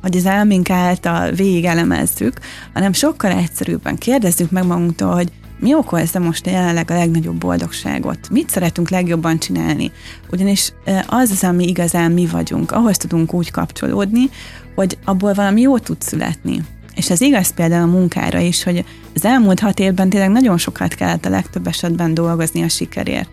hogy 0.02 0.18
az 0.18 0.26
elménk 0.26 0.70
által 0.70 1.32
végig 1.32 1.66
elemezzük, 1.66 2.40
hanem 2.74 2.94
sokkal 2.94 3.32
egyszerűbben 3.32 3.98
kérdezzük 3.98 4.52
meg 4.52 4.66
magunktól, 4.66 5.14
hogy 5.14 5.32
mi 5.60 5.76
okozza 5.76 6.20
most 6.20 6.46
jelenleg 6.46 6.92
a 6.92 6.98
legnagyobb 6.98 7.36
boldogságot? 7.36 8.30
Mit 8.30 8.50
szeretünk 8.50 8.90
legjobban 8.90 9.40
csinálni? 9.40 9.92
Ugyanis 10.32 10.74
az 11.08 11.30
az, 11.32 11.44
ami 11.44 11.68
igazán 11.68 12.12
mi 12.12 12.26
vagyunk, 12.26 12.72
ahhoz 12.72 12.98
tudunk 12.98 13.34
úgy 13.34 13.52
kapcsolódni, 13.52 14.30
hogy 14.76 14.98
abból 15.06 15.34
valami 15.34 15.62
jó 15.62 15.78
tud 15.78 16.02
születni. 16.02 16.62
És 16.96 17.10
ez 17.10 17.22
igaz 17.22 17.54
például 17.54 17.90
a 17.90 17.92
munkára 17.92 18.40
is, 18.40 18.64
hogy 18.64 18.86
az 19.16 19.26
elmúlt 19.26 19.60
hat 19.60 19.80
évben 19.80 20.10
tényleg 20.10 20.30
nagyon 20.30 20.58
sokat 20.58 20.94
kellett 20.94 21.26
a 21.26 21.30
legtöbb 21.30 21.68
esetben 21.68 22.14
dolgozni 22.14 22.64
a 22.64 22.70
sikerért. 22.70 23.30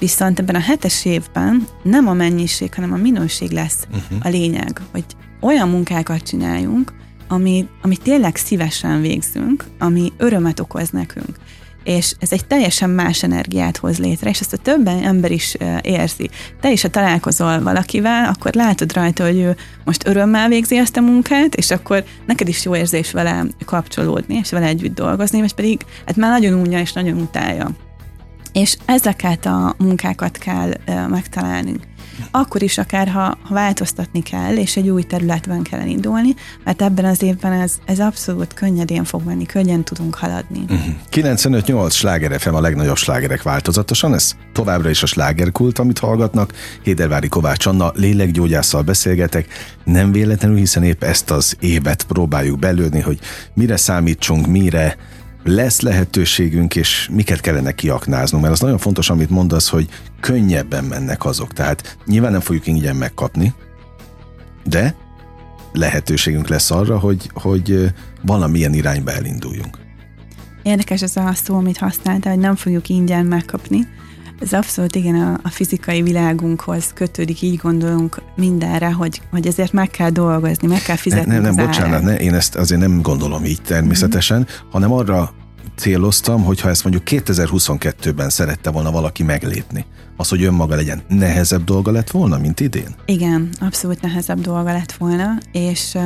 Viszont 0.00 0.38
ebben 0.38 0.54
a 0.54 0.60
hetes 0.60 1.04
évben 1.04 1.66
nem 1.82 2.08
a 2.08 2.12
mennyiség, 2.12 2.74
hanem 2.74 2.92
a 2.92 2.96
minőség 2.96 3.50
lesz 3.50 3.86
uh-huh. 3.90 4.18
a 4.22 4.28
lényeg, 4.28 4.80
hogy 4.92 5.04
olyan 5.40 5.68
munkákat 5.68 6.22
csináljunk, 6.22 6.92
ami, 7.28 7.68
ami 7.82 7.96
tényleg 7.96 8.36
szívesen 8.36 9.00
végzünk, 9.00 9.64
ami 9.78 10.12
örömet 10.16 10.60
okoz 10.60 10.90
nekünk 10.90 11.38
és 11.84 12.14
ez 12.18 12.32
egy 12.32 12.46
teljesen 12.46 12.90
más 12.90 13.22
energiát 13.22 13.76
hoz 13.76 13.98
létre, 13.98 14.30
és 14.30 14.40
ezt 14.40 14.52
a 14.52 14.56
több 14.56 14.86
ember 14.86 15.30
is 15.30 15.56
érzi. 15.82 16.30
Te 16.60 16.70
is, 16.70 16.82
ha 16.82 16.88
találkozol 16.88 17.62
valakivel, 17.62 18.24
akkor 18.24 18.54
látod 18.54 18.92
rajta, 18.92 19.24
hogy 19.24 19.38
ő 19.38 19.56
most 19.84 20.06
örömmel 20.06 20.48
végzi 20.48 20.78
ezt 20.78 20.96
a 20.96 21.00
munkát, 21.00 21.54
és 21.54 21.70
akkor 21.70 22.04
neked 22.26 22.48
is 22.48 22.64
jó 22.64 22.76
érzés 22.76 23.12
vele 23.12 23.44
kapcsolódni, 23.64 24.34
és 24.42 24.50
vele 24.50 24.66
együtt 24.66 24.94
dolgozni, 24.94 25.40
vagy 25.40 25.54
pedig 25.54 25.80
hát 26.06 26.16
már 26.16 26.30
nagyon 26.30 26.60
unja 26.60 26.80
és 26.80 26.92
nagyon 26.92 27.20
utálja. 27.20 27.70
És 28.52 28.76
ezeket 28.84 29.46
a 29.46 29.74
munkákat 29.78 30.38
kell 30.38 30.72
megtalálni 31.08 31.80
akkor 32.30 32.62
is 32.62 32.78
akár, 32.78 33.08
ha, 33.08 33.38
ha 33.42 33.54
változtatni 33.54 34.22
kell, 34.22 34.56
és 34.56 34.76
egy 34.76 34.88
új 34.88 35.02
területben 35.02 35.62
kell 35.62 35.86
indulni, 35.86 36.34
mert 36.64 36.82
ebben 36.82 37.04
az 37.04 37.22
évben 37.22 37.52
ez, 37.52 37.72
ez 37.84 38.00
abszolút 38.00 38.54
könnyedén 38.54 39.04
fog 39.04 39.24
menni, 39.24 39.46
könnyen 39.46 39.84
tudunk 39.84 40.14
haladni. 40.14 40.58
Uh-huh. 40.58 40.78
Mhm. 40.78 40.90
95-8 41.10 41.90
sláger 41.92 42.40
FM 42.40 42.54
a 42.54 42.60
legnagyobb 42.60 42.96
slágerek 42.96 43.42
változatosan, 43.42 44.14
ez 44.14 44.32
továbbra 44.52 44.90
is 44.90 45.02
a 45.02 45.06
slágerkult, 45.06 45.78
amit 45.78 45.98
hallgatnak. 45.98 46.52
Hédervári 46.82 47.28
Kovács 47.28 47.66
Anna 47.66 47.92
lélekgyógyásszal 47.94 48.82
beszélgetek, 48.82 49.46
nem 49.84 50.12
véletlenül, 50.12 50.56
hiszen 50.56 50.82
épp 50.82 51.02
ezt 51.02 51.30
az 51.30 51.56
évet 51.60 52.02
próbáljuk 52.02 52.58
belőni, 52.58 53.00
hogy 53.00 53.18
mire 53.54 53.76
számítsunk, 53.76 54.46
mire 54.46 54.96
lesz 55.44 55.80
lehetőségünk, 55.80 56.76
és 56.76 57.08
miket 57.12 57.40
kellene 57.40 57.72
kiaknáznunk, 57.72 58.42
mert 58.42 58.54
az 58.54 58.60
nagyon 58.60 58.78
fontos, 58.78 59.10
amit 59.10 59.30
mondasz, 59.30 59.68
hogy 59.68 59.88
könnyebben 60.20 60.84
mennek 60.84 61.24
azok. 61.24 61.52
Tehát 61.52 61.96
nyilván 62.06 62.32
nem 62.32 62.40
fogjuk 62.40 62.66
ingyen 62.66 62.96
megkapni, 62.96 63.54
de 64.64 64.94
lehetőségünk 65.72 66.48
lesz 66.48 66.70
arra, 66.70 66.98
hogy, 66.98 67.30
hogy 67.34 67.92
valamilyen 68.22 68.74
irányba 68.74 69.12
elinduljunk. 69.12 69.78
Érdekes 70.62 71.02
ez 71.02 71.16
a 71.16 71.32
szó, 71.34 71.56
amit 71.56 71.78
használtál, 71.78 72.32
hogy 72.32 72.42
nem 72.42 72.56
fogjuk 72.56 72.88
ingyen 72.88 73.26
megkapni. 73.26 73.86
Ez 74.40 74.52
abszolút 74.52 74.94
igen 74.94 75.14
a, 75.14 75.40
a 75.42 75.48
fizikai 75.48 76.02
világunkhoz 76.02 76.92
kötődik, 76.94 77.42
így 77.42 77.56
gondolunk 77.56 78.22
mindenre, 78.36 78.92
hogy, 78.92 79.20
hogy 79.30 79.46
ezért 79.46 79.72
meg 79.72 79.88
kell 79.90 80.10
dolgozni, 80.10 80.66
meg 80.66 80.82
kell 80.82 80.96
fizetni. 80.96 81.32
Nem, 81.32 81.42
nem, 81.42 81.54
nem 81.54 81.66
bocsánat, 81.66 82.02
ne, 82.02 82.16
én 82.16 82.34
ezt 82.34 82.54
azért 82.54 82.80
nem 82.80 83.02
gondolom 83.02 83.44
így 83.44 83.62
természetesen, 83.62 84.38
mm-hmm. 84.38 84.70
hanem 84.70 84.92
arra 84.92 85.32
céloztam, 85.76 86.42
hogy 86.42 86.60
ha 86.60 86.68
ezt 86.68 86.82
mondjuk 86.82 87.02
2022-ben 87.06 88.28
szerette 88.28 88.70
volna 88.70 88.90
valaki 88.90 89.22
meglépni, 89.22 89.86
az, 90.16 90.28
hogy 90.28 90.42
önmaga 90.44 90.74
legyen, 90.74 91.02
nehezebb 91.08 91.64
dolga 91.64 91.90
lett 91.90 92.10
volna, 92.10 92.38
mint 92.38 92.60
idén? 92.60 92.94
Igen, 93.04 93.48
abszolút 93.60 94.00
nehezebb 94.00 94.40
dolga 94.40 94.72
lett 94.72 94.92
volna, 94.92 95.38
és 95.52 95.98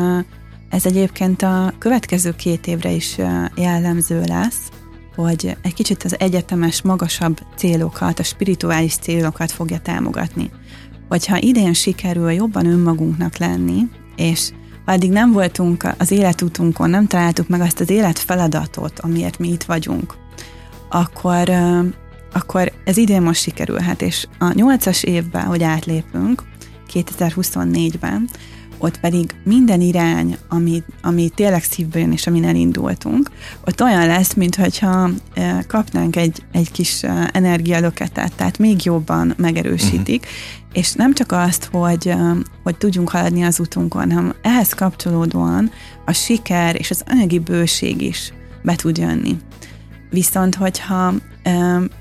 ez 0.71 0.87
egyébként 0.87 1.43
a 1.43 1.73
következő 1.79 2.35
két 2.37 2.67
évre 2.67 2.91
is 2.91 3.17
jellemző 3.55 4.23
lesz, 4.27 4.59
hogy 5.15 5.57
egy 5.63 5.75
kicsit 5.75 6.03
az 6.03 6.21
egyetemes, 6.21 6.83
magasabb 6.83 7.41
célokat, 7.57 8.19
a 8.19 8.23
spirituális 8.23 8.97
célokat 8.97 9.51
fogja 9.51 9.79
támogatni. 9.79 10.51
Hogyha 11.09 11.39
idén 11.39 11.73
sikerül 11.73 12.31
jobban 12.31 12.67
önmagunknak 12.67 13.37
lenni, 13.37 13.83
és 14.17 14.51
ha 14.85 14.93
eddig 14.93 15.11
nem 15.11 15.33
voltunk 15.33 15.95
az 15.99 16.11
életútunkon, 16.11 16.91
nem 16.91 17.07
találtuk 17.07 17.49
meg 17.49 17.61
azt 17.61 17.81
az 17.81 17.91
életfeladatot, 17.91 19.01
amiért 19.01 19.39
mi 19.39 19.49
itt 19.49 19.63
vagyunk, 19.63 20.15
akkor, 20.89 21.51
akkor 22.33 22.73
ez 22.85 22.97
idén 22.97 23.23
most 23.23 23.43
sikerülhet, 23.43 24.03
és 24.03 24.27
a 24.39 24.53
nyolcas 24.53 25.03
évben, 25.03 25.45
hogy 25.45 25.63
átlépünk, 25.63 26.43
2024-ben, 26.93 28.29
ott 28.85 29.01
pedig 29.01 29.35
minden 29.45 29.81
irány, 29.81 30.37
ami, 30.49 30.83
ami 31.03 31.29
tényleg 31.35 31.65
szívből 31.65 32.03
jön, 32.03 32.13
és 32.13 32.27
amin 32.27 32.45
elindultunk, 32.45 33.31
ott 33.67 33.83
olyan 33.83 34.07
lesz, 34.07 34.35
mintha 34.35 35.11
e, 35.35 35.65
kapnánk 35.69 36.17
egy, 36.17 36.43
egy 36.53 36.71
kis 36.71 37.03
e, 37.03 37.31
energialöketet, 37.33 38.33
tehát 38.35 38.59
még 38.59 38.85
jobban 38.85 39.35
megerősítik, 39.37 40.21
uh-huh. 40.21 40.79
és 40.79 40.93
nem 40.93 41.15
csak 41.15 41.33
azt, 41.33 41.69
hogy, 41.73 42.09
e, 42.09 42.37
hogy 42.63 42.77
tudjunk 42.77 43.11
haladni 43.11 43.43
az 43.43 43.61
utunkon, 43.61 44.13
hanem 44.13 44.35
ehhez 44.43 44.73
kapcsolódóan 44.73 45.71
a 46.05 46.13
siker 46.13 46.77
és 46.79 46.91
az 46.91 47.05
anyagi 47.09 47.39
bőség 47.39 48.03
is 48.03 48.33
be 48.63 48.75
tud 48.75 48.99
jönni. 48.99 49.37
Viszont, 50.11 50.55
hogyha 50.55 51.13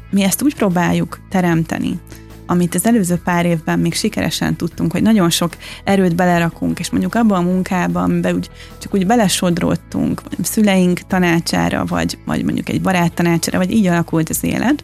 mi 0.10 0.24
ezt 0.24 0.42
úgy 0.42 0.56
próbáljuk 0.56 1.20
teremteni, 1.30 2.00
amit 2.46 2.76
az 2.76 2.86
előző 2.86 3.16
pár 3.24 3.46
évben 3.46 3.80
még 3.80 3.94
sikeresen 3.94 4.56
tudtunk, 4.56 4.92
hogy 4.92 5.02
nagyon 5.02 5.30
sok 5.30 5.54
erőt 5.84 6.16
belerakunk, 6.16 6.80
és 6.80 6.90
mondjuk 6.90 7.16
abban 7.16 7.38
a 7.38 7.50
munkában, 7.50 8.04
amiben 8.04 8.36
úgy, 8.36 8.50
csak 8.78 8.94
úgy 8.94 9.06
belesodródtunk, 9.06 10.22
szüleink 10.42 11.00
tanácsára, 11.00 11.86
vagy, 11.86 12.18
vagy 12.26 12.44
mondjuk 12.44 12.70
egy 12.70 12.82
barát 12.82 13.14
tanácsára, 13.14 13.58
vagy 13.58 13.72
így 13.72 13.88
alakult 13.88 14.30
az 14.30 14.44
élet, 14.44 14.84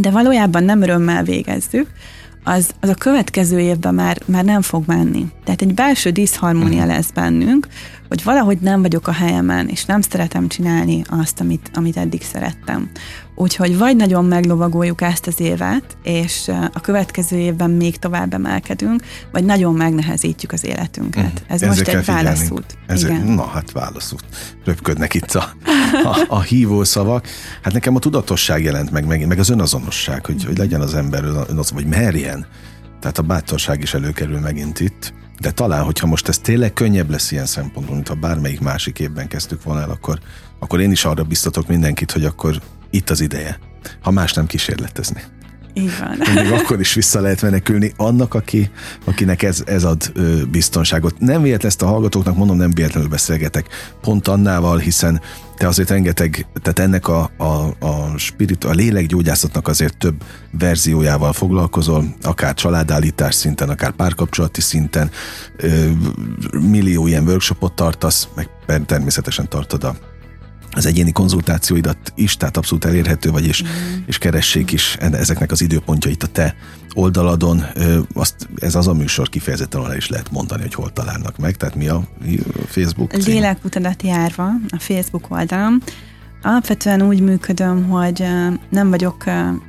de 0.00 0.10
valójában 0.10 0.64
nem 0.64 0.82
örömmel 0.82 1.22
végezzük, 1.22 1.86
az, 2.44 2.70
az 2.80 2.88
a 2.88 2.94
következő 2.94 3.58
évben 3.58 3.94
már, 3.94 4.18
már 4.26 4.44
nem 4.44 4.62
fog 4.62 4.82
menni. 4.86 5.26
Tehát 5.44 5.62
egy 5.62 5.74
belső 5.74 6.10
diszharmónia 6.10 6.84
mhm. 6.84 6.88
lesz 6.88 7.10
bennünk, 7.10 7.68
hogy 8.08 8.22
valahogy 8.24 8.58
nem 8.58 8.82
vagyok 8.82 9.08
a 9.08 9.12
helyemen, 9.12 9.68
és 9.68 9.84
nem 9.84 10.00
szeretem 10.00 10.48
csinálni 10.48 11.02
azt, 11.08 11.40
amit, 11.40 11.70
amit 11.74 11.96
eddig 11.96 12.22
szerettem. 12.22 12.90
Úgyhogy 13.34 13.78
vagy 13.78 13.96
nagyon 13.96 14.24
meglovagoljuk 14.24 15.00
ezt 15.00 15.26
az 15.26 15.40
évet, 15.40 15.96
és 16.02 16.50
a 16.72 16.80
következő 16.80 17.36
évben 17.36 17.70
még 17.70 17.96
tovább 17.96 18.34
emelkedünk, 18.34 19.02
vagy 19.32 19.44
nagyon 19.44 19.74
megnehezítjük 19.74 20.52
az 20.52 20.64
életünket. 20.64 21.42
Mm, 21.42 21.54
Ez 21.54 21.60
most 21.60 21.88
egy 21.88 22.04
válaszút. 22.04 22.78
Ezek, 22.86 23.10
Igen. 23.10 23.26
Na 23.26 23.46
hát 23.46 23.72
válaszút. 23.72 24.24
Röpködnek 24.64 25.14
itt 25.14 25.32
a, 25.34 25.50
a, 26.04 26.24
a 26.28 26.40
hívó 26.40 26.84
szavak. 26.84 27.26
Hát 27.62 27.72
nekem 27.72 27.94
a 27.94 27.98
tudatosság 27.98 28.62
jelent 28.62 28.90
meg 28.90 29.06
megint, 29.06 29.28
meg 29.28 29.38
az 29.38 29.48
önazonosság, 29.48 30.26
hogy, 30.26 30.44
hogy 30.44 30.58
legyen 30.58 30.80
az 30.80 30.94
ember 30.94 31.24
önaz, 31.48 31.72
vagy 31.72 31.86
merjen. 31.86 32.46
Tehát 33.00 33.18
a 33.18 33.22
bátorság 33.22 33.82
is 33.82 33.94
előkerül 33.94 34.38
megint 34.38 34.80
itt. 34.80 35.14
De 35.40 35.50
talán, 35.50 35.84
hogyha 35.84 36.06
most 36.06 36.28
ez 36.28 36.38
tényleg 36.38 36.72
könnyebb 36.72 37.10
lesz 37.10 37.32
ilyen 37.32 37.46
szempontból, 37.46 37.94
mint 37.94 38.08
ha 38.08 38.14
bármelyik 38.14 38.60
másik 38.60 38.98
évben 38.98 39.28
kezdtük 39.28 39.62
volna 39.62 39.80
el, 39.80 39.90
akkor, 39.90 40.18
akkor 40.58 40.80
én 40.80 40.90
is 40.90 41.04
arra 41.04 41.24
biztatok 41.24 41.66
mindenkit, 41.66 42.12
hogy 42.12 42.24
akkor 42.24 42.60
itt 42.90 43.10
az 43.10 43.20
ideje, 43.20 43.58
ha 44.00 44.10
más 44.10 44.32
nem 44.32 44.46
kísérletezni. 44.46 45.22
Így 45.78 45.92
van. 45.98 46.34
Még 46.34 46.52
akkor 46.52 46.80
is 46.80 46.94
vissza 46.94 47.20
lehet 47.20 47.42
menekülni 47.42 47.92
annak, 47.96 48.34
aki, 48.34 48.70
akinek 49.04 49.42
ez, 49.42 49.62
ez 49.66 49.84
ad 49.84 50.10
ö, 50.14 50.44
biztonságot. 50.50 51.18
Nem 51.18 51.42
véletlen 51.42 51.70
ezt 51.70 51.82
a 51.82 51.86
hallgatóknak, 51.86 52.36
mondom, 52.36 52.56
nem 52.56 52.70
véletlenül 52.70 53.08
beszélgetek 53.08 53.66
pont 54.00 54.28
annával, 54.28 54.78
hiszen 54.78 55.20
te 55.56 55.66
azért 55.66 55.88
rengeteg, 55.88 56.46
tehát 56.62 56.78
ennek 56.78 57.08
a, 57.08 57.30
a, 57.36 57.86
a, 57.86 58.18
spirit, 58.18 58.64
a 58.64 58.70
lélekgyógyászatnak 58.70 59.68
azért 59.68 59.96
több 59.98 60.22
verziójával 60.58 61.32
foglalkozol, 61.32 62.04
akár 62.22 62.54
családállítás 62.54 63.34
szinten, 63.34 63.68
akár 63.68 63.92
párkapcsolati 63.92 64.60
szinten, 64.60 65.10
ö, 65.56 65.90
millió 66.70 67.06
ilyen 67.06 67.26
workshopot 67.26 67.72
tartasz, 67.72 68.28
meg 68.34 68.48
természetesen 68.86 69.48
tartod 69.48 69.84
a 69.84 69.96
az 70.76 70.86
egyéni 70.86 71.12
konzultációidat 71.12 72.12
is, 72.14 72.36
tehát 72.36 72.56
abszolút 72.56 72.84
elérhető 72.84 73.30
vagy, 73.30 73.46
és, 73.46 73.62
mm. 73.62 73.66
és 74.06 74.18
keressék 74.18 74.72
is 74.72 74.96
ezeknek 74.96 75.50
az 75.52 75.60
időpontjait 75.60 76.22
a 76.22 76.26
te 76.26 76.54
oldaladon. 76.94 77.64
Azt, 78.14 78.48
ez 78.60 78.74
az 78.74 78.86
a 78.86 78.92
műsor 78.92 79.28
kifejezetten 79.28 79.80
alá 79.80 79.96
is 79.96 80.08
lehet 80.08 80.30
mondani, 80.30 80.62
hogy 80.62 80.74
hol 80.74 80.92
találnak 80.92 81.38
meg, 81.38 81.56
tehát 81.56 81.74
mi 81.74 81.88
a 81.88 82.02
Facebook 82.66 83.10
cím? 83.10 83.34
Lélekutadat 83.34 84.02
járva 84.02 84.46
a 84.68 84.78
Facebook 84.78 85.30
oldalam. 85.30 85.82
Alapvetően 86.42 87.02
úgy 87.02 87.20
működöm, 87.20 87.88
hogy 87.88 88.24
nem 88.70 88.90
vagyok 88.90 89.24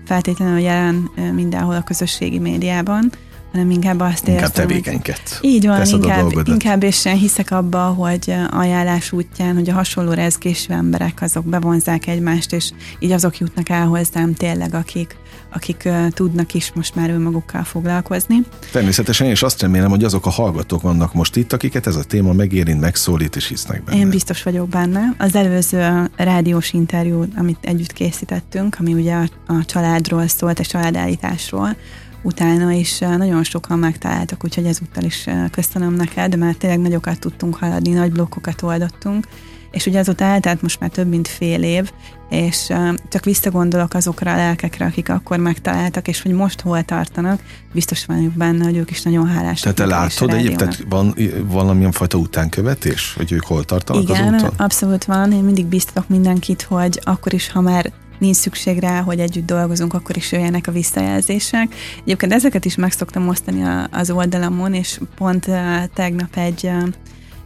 feltétlenül 0.06 0.60
jelen 0.60 1.10
mindenhol 1.34 1.76
a 1.76 1.84
közösségi 1.84 2.40
médiában, 2.40 3.12
hanem 3.58 3.72
inkább 3.72 4.00
azt 4.00 4.28
inkább 4.28 4.44
érzem, 4.44 4.68
tevékenyket. 4.68 5.40
Így 5.42 5.68
van, 5.68 5.86
inkább, 5.86 6.32
inkább 6.46 6.84
és 6.84 7.04
hiszek 7.04 7.52
abba, 7.52 7.80
hogy 7.80 8.34
ajánlás 8.50 9.12
útján, 9.12 9.56
hogy 9.56 9.70
a 9.70 9.74
hasonló 9.74 10.12
rezgésű 10.12 10.74
emberek 10.74 11.22
azok 11.22 11.46
bevonzák 11.46 12.08
egymást, 12.08 12.54
és 12.54 12.72
így 13.00 13.12
azok 13.12 13.38
jutnak 13.38 13.70
el 13.70 13.86
hozzám 13.86 14.34
tényleg, 14.34 14.74
akik, 14.74 15.16
akik 15.54 15.82
uh, 15.86 16.08
tudnak 16.08 16.54
is 16.54 16.72
most 16.74 16.96
már 16.96 17.10
önmagukkal 17.10 17.64
foglalkozni. 17.64 18.36
Természetesen, 18.72 19.28
és 19.28 19.44
azt 19.44 19.62
remélem, 19.62 19.90
hogy 19.90 20.04
azok 20.04 20.26
a 20.26 20.30
hallgatók 20.30 20.82
vannak 20.82 21.14
most 21.14 21.36
itt, 21.36 21.54
akiket 21.54 21.88
ez 21.88 21.96
a 21.96 22.04
téma 22.04 22.34
megérint, 22.34 22.80
megszólít 22.80 23.36
és 23.36 23.48
hisznek 23.48 23.84
benne. 23.84 23.98
Én 23.98 24.10
biztos 24.10 24.44
vagyok 24.44 24.70
benne. 24.70 25.16
Az 25.18 25.36
előző 25.36 26.10
rádiós 26.16 26.74
interjú, 26.74 27.24
amit 27.36 27.58
együtt 27.62 27.94
készítettünk, 27.94 28.76
ami 28.80 28.94
ugye 28.94 29.14
a, 29.14 29.30
a 29.48 29.66
családról 29.66 30.28
szólt, 30.28 30.60
a 30.60 30.64
családállításról, 30.64 31.76
utána 32.27 32.72
is 32.72 33.00
nagyon 33.00 33.43
sokan 33.43 33.79
megtaláltak, 33.79 34.43
úgyhogy 34.43 34.65
ezúttal 34.65 35.03
is 35.03 35.25
köszönöm 35.51 35.93
neked, 35.93 36.38
mert 36.38 36.57
tényleg 36.57 36.79
nagyokat 36.79 37.19
tudtunk 37.19 37.55
haladni, 37.55 37.91
nagy 37.91 38.12
blokkokat 38.12 38.62
oldottunk, 38.62 39.27
és 39.72 39.86
ugye 39.86 40.00
azóta 40.00 40.24
eltelt 40.24 40.62
most 40.62 40.79
már 40.79 40.89
több 40.89 41.07
mint 41.07 41.27
fél 41.27 41.63
év, 41.63 41.91
és 42.29 42.74
csak 43.10 43.24
visszagondolok 43.24 43.93
azokra 43.93 44.34
a 44.34 44.36
lelkekre, 44.36 44.86
akik 44.86 45.10
akkor 45.10 45.38
megtaláltak, 45.38 46.07
és 46.07 46.22
hogy 46.22 46.31
most 46.31 46.62
hol 46.62 46.84
tartanak, 46.84 47.41
biztos 47.74 48.05
vagyok 48.05 48.31
benne, 48.31 48.63
hogy 48.63 48.77
ők 48.77 48.91
is 48.91 49.01
nagyon 49.01 49.27
hálásak. 49.27 49.74
Tehát 49.74 49.92
te 49.92 49.98
látod 49.98 50.29
egyébként, 50.29 50.57
tehát 50.57 50.85
van 50.90 51.16
valamilyen 51.46 51.92
fajta 51.92 52.18
utánkövetés, 52.18 53.13
hogy 53.18 53.31
ők 53.31 53.46
hol 53.46 53.63
tartanak 53.63 54.01
Igen, 54.01 54.33
az 54.33 54.42
úton? 54.42 54.53
abszolút 54.57 55.05
van. 55.05 55.31
Én 55.31 55.44
mindig 55.44 55.66
biztatok 55.66 56.09
mindenkit, 56.09 56.61
hogy 56.61 57.00
akkor 57.03 57.33
is, 57.33 57.51
ha 57.51 57.61
már 57.61 57.92
nincs 58.18 58.36
szükség 58.36 58.80
rá, 58.80 59.01
hogy 59.01 59.20
együtt 59.20 59.46
dolgozunk, 59.46 59.94
akkor 59.94 60.18
is 60.18 60.32
jöjjenek 60.32 60.68
a 60.68 60.72
visszajelzések. 60.72 61.75
Egyébként 62.01 62.34
ezeket 62.34 62.66
is 62.66 62.75
meg 62.75 62.92
szoktam 62.92 63.27
osztani 63.27 63.64
az 63.92 64.12
oldalamon, 64.12 64.74
és 64.74 65.00
pont 65.16 65.50
tegnap 65.94 66.38
egy 66.38 66.72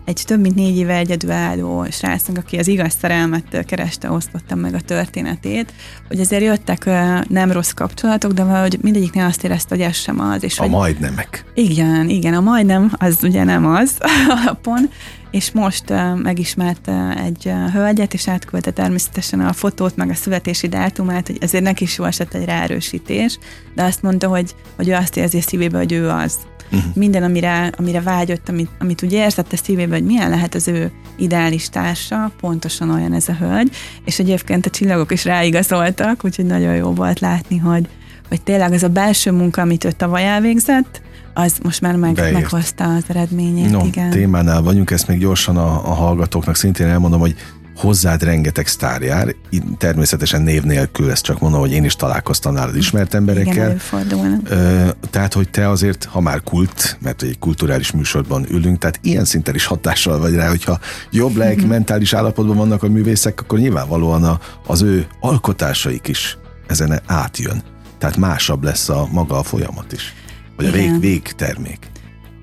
egy 0.06 0.24
több 0.26 0.40
mint 0.42 0.56
négy 0.56 0.78
éve 0.78 0.96
egyedülálló 0.96 1.86
srácnak, 1.92 2.38
aki 2.38 2.58
az 2.58 2.68
igaz 2.68 2.96
szerelmet 3.00 3.66
kereste, 3.66 4.12
osztottam 4.12 4.60
meg 4.60 4.74
a 4.74 4.82
történetét, 4.82 5.74
hogy 6.08 6.20
azért 6.20 6.44
jöttek 6.44 6.86
nem 7.28 7.52
rossz 7.52 7.72
kapcsolatok, 7.72 8.32
de 8.32 8.44
valahogy 8.44 8.78
mindegyiknél 8.82 9.26
azt 9.26 9.44
érezte, 9.44 9.76
hogy 9.76 9.84
ez 9.84 9.96
sem 9.96 10.20
az. 10.20 10.44
És 10.44 10.60
a 10.60 10.62
hogy, 10.62 10.72
majdnemek. 10.72 11.46
Igen, 11.54 12.10
igen, 12.10 12.34
a 12.34 12.40
majdnem 12.40 12.92
az 12.98 13.18
ugye 13.24 13.44
nem 13.44 13.66
az 13.66 13.98
alapon, 14.38 14.90
és 15.32 15.52
most 15.52 15.90
uh, 15.90 16.20
megismerte 16.20 17.16
egy 17.24 17.44
uh, 17.46 17.74
hölgyet, 17.74 18.14
és 18.14 18.28
átküldte 18.28 18.72
természetesen 18.72 19.40
a 19.40 19.54
fotót, 19.54 19.96
meg 19.96 20.10
a 20.10 20.14
születési 20.14 20.68
dátumát, 20.68 21.28
hogy 21.28 21.38
azért 21.42 21.64
neki 21.64 21.84
is 21.84 21.98
jó 21.98 22.04
esett 22.04 22.34
egy 22.34 22.46
ráerősítés, 22.46 23.40
de 23.76 23.84
azt 23.84 24.02
mondta, 24.02 24.28
hogy, 24.28 24.56
hogy 24.76 24.90
ő 24.90 24.94
azt 24.94 25.18
érzi 25.18 25.38
a 25.38 25.42
szívébe, 25.42 25.78
hogy 25.78 25.92
ő 25.92 26.10
az. 26.10 26.38
Uh-huh. 26.72 26.96
Minden, 26.96 27.24
amire, 27.24 27.72
amire 27.78 28.02
vágyott, 28.02 28.50
amit, 28.50 28.70
amit 28.80 29.04
úgy 29.04 29.14
érzett 29.14 29.54
a 29.54 29.58
szívébe, 29.58 29.96
hogy 29.96 30.06
milyen 30.06 30.30
lehet 30.30 30.56
az 30.56 30.68
ő 30.68 30.92
ideális 31.16 31.70
társa, 31.70 32.32
pontosan 32.40 32.90
olyan 32.90 33.14
ez 33.14 33.28
a 33.28 33.34
hölgy, 33.34 33.76
és 34.06 34.20
egyébként 34.20 34.66
a 34.66 34.70
csillagok 34.70 35.12
is 35.12 35.26
ráigazoltak, 35.26 36.26
úgyhogy 36.26 36.46
nagyon 36.46 36.76
jó 36.76 36.94
volt 36.94 37.20
látni, 37.20 37.58
hogy, 37.58 37.88
hogy 38.28 38.42
tényleg 38.42 38.72
az 38.72 38.84
a 38.84 38.90
belső 38.90 39.32
munka, 39.32 39.62
amit 39.62 39.84
ő 39.84 39.92
tavaly 39.92 40.28
elvégzett, 40.28 41.02
az 41.34 41.58
most 41.64 41.82
már 41.82 41.96
meg, 41.96 42.32
meghozta 42.34 42.96
az 42.96 43.04
eredményét. 43.08 43.70
No, 43.70 43.86
igen. 43.86 44.10
témánál 44.10 44.62
vagyunk, 44.62 44.92
ezt 44.92 45.08
még 45.08 45.20
gyorsan 45.20 45.58
a, 45.58 45.90
a 45.90 45.94
hallgatóknak 45.94 46.56
szintén 46.56 46.88
elmondom, 46.88 47.20
hogy 47.20 47.36
hozzád 47.76 48.24
rengeteg 48.24 48.68
sztár 48.68 49.02
jár, 49.02 49.36
természetesen 49.78 50.42
név 50.42 50.64
nélkül, 50.64 51.12
ezt 51.12 51.24
csak 51.24 51.40
mondom, 51.40 51.60
hogy 51.60 51.72
én 51.72 51.84
is 51.84 51.96
találkoztam 51.96 52.54
nálad 52.54 52.76
ismert 52.76 53.14
emberekkel. 53.14 53.80
Igen, 54.04 54.88
tehát, 55.10 55.34
hogy 55.34 55.50
te 55.50 55.70
azért, 55.70 56.04
ha 56.04 56.20
már 56.20 56.42
kult, 56.44 56.98
mert 57.02 57.22
egy 57.22 57.40
kulturális 57.40 57.92
műsorban 57.92 58.46
ülünk, 58.50 58.78
tehát 58.78 59.00
ilyen 59.02 59.26
szinten 59.26 59.56
is 59.56 59.66
hatással 59.66 60.20
vagy 60.20 60.34
rá, 60.34 60.50
hogyha 60.50 60.80
jobb 61.12 61.36
lelki, 61.36 61.66
mentális 61.66 62.14
állapotban 62.14 62.56
vannak 62.58 62.84
a 62.84 62.88
művészek, 62.88 63.42
akkor 63.42 63.60
nyilvánvalóan 63.60 64.24
a, 64.24 64.40
az 64.68 64.82
ő 64.82 65.08
alkotásaik 65.20 66.08
is 66.08 66.38
ezen 66.68 67.00
átjön. 67.06 67.62
Tehát 67.98 68.18
másabb 68.18 68.64
lesz 68.64 68.90
a 68.90 69.08
maga 69.12 69.38
a 69.38 69.44
folyamat 69.44 69.92
is. 69.92 70.14
Vagy 70.62 70.76
Igen. 70.76 70.96
a 70.96 71.00
vég, 71.00 71.00
végtermék. 71.00 71.92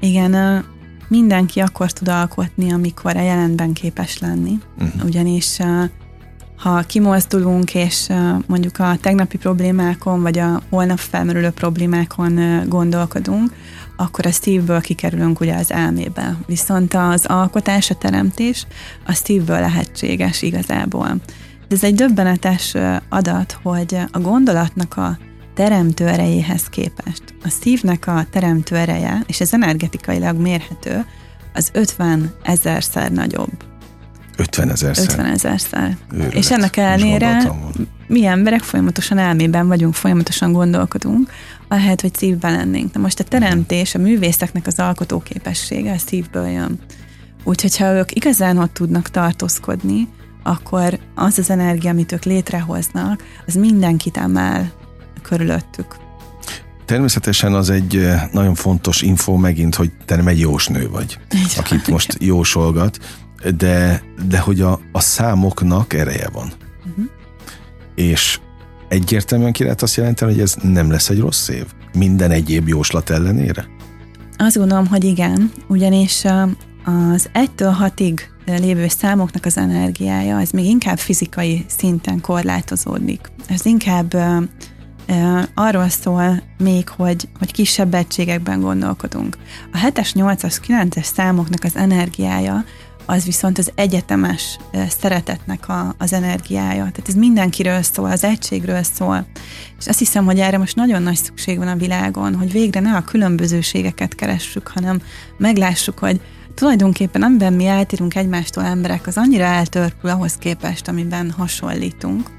Igen, 0.01 0.65
mindenki 1.09 1.61
akkor 1.61 1.93
tud 1.93 2.09
alkotni, 2.09 2.73
amikor 2.73 3.17
a 3.17 3.23
jelenben 3.23 3.73
képes 3.73 4.19
lenni. 4.19 4.59
Uh-huh. 4.79 5.05
Ugyanis 5.05 5.59
ha 6.57 6.81
kimozdulunk, 6.81 7.75
és 7.75 8.07
mondjuk 8.47 8.79
a 8.79 8.97
tegnapi 9.01 9.37
problémákon, 9.37 10.23
vagy 10.23 10.39
a 10.39 10.63
holnap 10.71 10.99
felmerülő 10.99 11.51
problémákon 11.51 12.63
gondolkodunk, 12.69 13.53
akkor 13.97 14.27
a 14.27 14.31
szívből 14.31 14.81
kikerülünk 14.81 15.41
ugye 15.41 15.55
az 15.55 15.73
elmébe. 15.73 16.37
Viszont 16.47 16.95
az 16.95 17.27
alkotás, 17.27 17.91
a 17.91 17.95
teremtés 17.95 18.67
a 19.07 19.13
szívből 19.13 19.61
lehetséges 19.61 20.43
igazából. 20.43 21.09
De 21.69 21.75
ez 21.75 21.85
egy 21.85 21.95
döbbenetes 21.95 22.75
adat, 23.09 23.59
hogy 23.63 23.99
a 24.13 24.19
gondolatnak 24.19 24.97
a 24.97 25.19
teremtő 25.59 26.07
erejéhez 26.07 26.63
képest 26.63 27.23
a 27.45 27.49
szívnek 27.49 28.07
a 28.07 28.27
teremtő 28.31 28.77
ereje, 28.77 29.23
és 29.27 29.41
ez 29.41 29.53
energetikailag 29.53 30.37
mérhető, 30.37 31.05
az 31.55 31.71
50 31.73 32.35
ezerszer 32.43 33.13
nagyobb. 33.13 33.53
50 34.37 34.71
ezerszer? 34.71 35.05
50 35.05 35.27
ezerszer. 35.27 35.97
És 36.31 36.51
ennek 36.51 36.77
ellenére 36.77 37.53
mi 38.07 38.27
emberek 38.27 38.61
folyamatosan 38.63 39.19
elmében 39.19 39.67
vagyunk, 39.67 39.95
folyamatosan 39.95 40.53
gondolkodunk, 40.53 41.31
ahelyett, 41.69 42.01
hogy 42.01 42.15
szívben 42.15 42.53
lennénk. 42.53 42.95
Na 42.95 43.01
most 43.01 43.21
a 43.21 43.25
teremtés, 43.25 43.95
a 43.95 43.99
művészeknek 43.99 44.67
az 44.67 44.79
alkotóképessége 44.79 45.93
a 45.93 45.99
szívből 45.99 46.47
jön. 46.47 46.79
Úgyhogy 47.45 47.77
ha 47.77 47.93
ők 47.93 48.15
igazán 48.15 48.59
ott 48.59 48.75
tudnak 48.75 49.09
tartózkodni, 49.11 50.09
akkor 50.43 50.99
az 51.15 51.39
az 51.39 51.51
energia, 51.51 51.91
amit 51.91 52.13
ők 52.13 52.25
létrehoznak, 52.25 53.25
az 53.47 53.55
mindenkit 53.55 54.17
emel 54.17 54.73
körülöttük. 55.23 55.97
Természetesen 56.85 57.55
az 57.55 57.71
egy 57.71 58.09
nagyon 58.33 58.55
fontos 58.55 59.03
info 59.03 59.37
megint, 59.37 59.75
hogy 59.75 59.93
te 60.05 60.17
nem 60.17 60.27
egy 60.29 60.39
jósnő 60.39 60.89
vagy, 60.89 61.19
Így 61.35 61.55
akit 61.57 61.83
van. 61.83 61.91
most 61.91 62.17
jósolgat, 62.21 62.99
de, 63.57 64.03
de 64.29 64.39
hogy 64.39 64.61
a, 64.61 64.81
a 64.93 65.01
számoknak 65.01 65.93
ereje 65.93 66.29
van. 66.33 66.53
Uh-huh. 66.91 67.05
És 67.95 68.41
egyértelműen 68.89 69.53
ki 69.53 69.63
lehet 69.63 69.83
azt 69.83 69.97
jelenteni, 69.97 70.33
hogy 70.33 70.41
ez 70.41 70.57
nem 70.63 70.91
lesz 70.91 71.09
egy 71.09 71.19
rossz 71.19 71.49
év? 71.49 71.65
Minden 71.93 72.31
egyéb 72.31 72.69
jóslat 72.69 73.11
ellenére? 73.11 73.67
Azt 74.37 74.57
gondolom, 74.57 74.87
hogy 74.87 75.05
igen, 75.05 75.53
ugyanis 75.67 76.25
az 76.85 77.29
1-től 77.35 77.75
6-ig 77.81 78.21
lévő 78.47 78.89
számoknak 78.89 79.45
az 79.45 79.57
energiája, 79.57 80.37
az 80.37 80.51
még 80.51 80.65
inkább 80.65 80.99
fizikai 80.99 81.65
szinten 81.67 82.21
korlátozódik. 82.21 83.31
Ez 83.49 83.65
inkább 83.67 84.17
arról 85.55 85.89
szól 85.89 86.43
még, 86.59 86.89
hogy, 86.89 87.29
hogy 87.39 87.53
kisebb 87.53 87.95
egységekben 87.95 88.61
gondolkodunk. 88.61 89.37
A 89.73 89.79
7-es, 89.79 90.11
8-as, 90.15 90.57
9-es 90.67 91.05
számoknak 91.05 91.65
az 91.65 91.77
energiája 91.77 92.65
az 93.11 93.25
viszont 93.25 93.59
az 93.59 93.73
egyetemes 93.75 94.59
szeretetnek 94.89 95.69
a, 95.69 95.95
az 95.99 96.13
energiája. 96.13 96.83
Tehát 96.83 97.09
ez 97.09 97.15
mindenkiről 97.15 97.83
szól, 97.83 98.11
az 98.11 98.25
egységről 98.25 98.83
szól. 98.83 99.27
És 99.79 99.87
azt 99.87 99.99
hiszem, 99.99 100.25
hogy 100.25 100.39
erre 100.39 100.59
most 100.59 100.77
nagyon 100.77 101.03
nagy 101.03 101.17
szükség 101.17 101.59
van 101.59 101.69
a 101.69 101.77
világon, 101.77 102.35
hogy 102.35 102.53
végre 102.53 102.81
ne 102.81 102.97
a 102.97 103.05
különbözőségeket 103.05 104.15
keressük, 104.15 104.69
hanem 104.69 105.01
meglássuk, 105.37 105.99
hogy 105.99 106.21
tulajdonképpen 106.55 107.23
amiben 107.23 107.53
mi 107.53 107.67
eltérünk 107.67 108.15
egymástól 108.15 108.65
emberek, 108.65 109.07
az 109.07 109.17
annyira 109.17 109.45
eltörpül 109.45 110.11
ahhoz 110.11 110.35
képest, 110.35 110.89
amiben 110.89 111.31
hasonlítunk, 111.31 112.31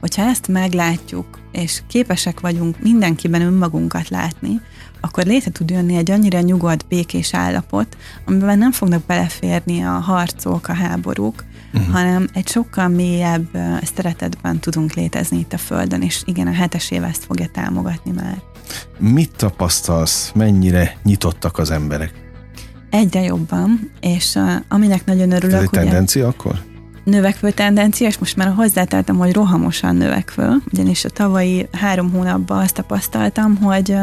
hogyha 0.00 0.22
ezt 0.22 0.48
meglátjuk, 0.48 1.38
és 1.54 1.82
képesek 1.86 2.40
vagyunk 2.40 2.82
mindenkiben 2.82 3.42
önmagunkat 3.42 4.08
látni, 4.08 4.60
akkor 5.00 5.24
létre 5.24 5.50
tud 5.50 5.70
jönni 5.70 5.96
egy 5.96 6.10
annyira 6.10 6.40
nyugodt, 6.40 6.86
békés 6.86 7.34
állapot, 7.34 7.96
amiben 8.26 8.58
nem 8.58 8.72
fognak 8.72 9.06
beleférni 9.06 9.82
a 9.82 9.90
harcok, 9.90 10.68
a 10.68 10.72
háborúk, 10.72 11.44
uh-huh. 11.72 11.92
hanem 11.92 12.28
egy 12.32 12.48
sokkal 12.48 12.88
mélyebb 12.88 13.48
szeretetben 13.94 14.58
tudunk 14.58 14.92
létezni 14.92 15.38
itt 15.38 15.52
a 15.52 15.58
Földön, 15.58 16.02
és 16.02 16.22
igen, 16.24 16.46
a 16.46 16.52
hetes 16.52 16.90
év 16.90 17.02
ezt 17.02 17.24
fogja 17.24 17.46
támogatni 17.46 18.10
már. 18.10 18.42
Mit 18.98 19.36
tapasztalsz, 19.36 20.32
mennyire 20.34 20.96
nyitottak 21.02 21.58
az 21.58 21.70
emberek? 21.70 22.12
Egyre 22.90 23.22
jobban, 23.22 23.90
és 24.00 24.34
uh, 24.34 24.52
aminek 24.68 25.04
nagyon 25.04 25.30
örülök. 25.30 25.56
Ez 25.56 25.62
egy 25.62 25.70
tendencia 25.70 26.26
ugye, 26.26 26.36
akkor? 26.36 26.73
Növekvő 27.04 27.50
tendencia, 27.50 28.06
és 28.06 28.18
most 28.18 28.36
már 28.36 28.52
hozzáteltem, 28.56 29.16
hogy 29.16 29.32
rohamosan 29.32 29.96
növekvő, 29.96 30.56
ugyanis 30.72 31.04
a 31.04 31.10
tavalyi 31.10 31.68
három 31.72 32.10
hónapban 32.10 32.58
azt 32.58 32.74
tapasztaltam, 32.74 33.56
hogy 33.56 33.96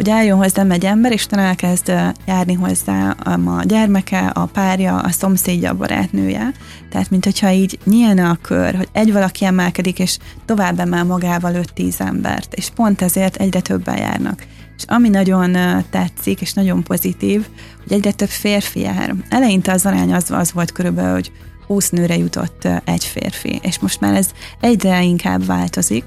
hogy 0.00 0.08
eljön 0.08 0.36
hozzám 0.36 0.70
egy 0.70 0.84
ember, 0.84 1.12
és 1.12 1.26
talán 1.26 1.46
elkezd 1.46 1.92
járni 2.26 2.54
hozzá 2.54 3.10
a 3.10 3.62
gyermeke, 3.64 4.26
a 4.26 4.46
párja, 4.46 4.98
a 4.98 5.10
szomszédja, 5.10 5.70
a 5.70 5.74
barátnője. 5.74 6.52
Tehát, 6.90 7.10
mint 7.10 7.24
hogyha 7.24 7.50
így 7.50 7.78
nyílna 7.84 8.30
a 8.30 8.38
kör, 8.42 8.74
hogy 8.74 8.88
egy 8.92 9.12
valaki 9.12 9.44
emelkedik, 9.44 9.98
és 9.98 10.18
tovább 10.44 10.78
emel 10.78 11.04
magával 11.04 11.52
5-10 11.76 12.00
embert, 12.00 12.54
és 12.54 12.68
pont 12.74 13.02
ezért 13.02 13.36
egyre 13.36 13.60
többen 13.60 13.96
járnak. 13.96 14.46
És 14.76 14.82
ami 14.86 15.08
nagyon 15.08 15.56
tetszik, 15.90 16.40
és 16.40 16.52
nagyon 16.52 16.82
pozitív, 16.82 17.46
hogy 17.82 17.92
egyre 17.92 18.12
több 18.12 18.28
férfi 18.28 18.80
jár. 18.80 19.14
Eleinte 19.28 19.72
az 19.72 19.86
arány 19.86 20.12
az, 20.12 20.30
az 20.30 20.52
volt 20.52 20.72
körülbelül, 20.72 21.12
hogy 21.12 21.32
20 21.70 21.90
nőre 21.90 22.16
jutott 22.16 22.68
egy 22.84 23.04
férfi, 23.04 23.60
és 23.62 23.78
most 23.78 24.00
már 24.00 24.14
ez 24.14 24.30
egyre 24.60 25.02
inkább 25.02 25.46
változik, 25.46 26.04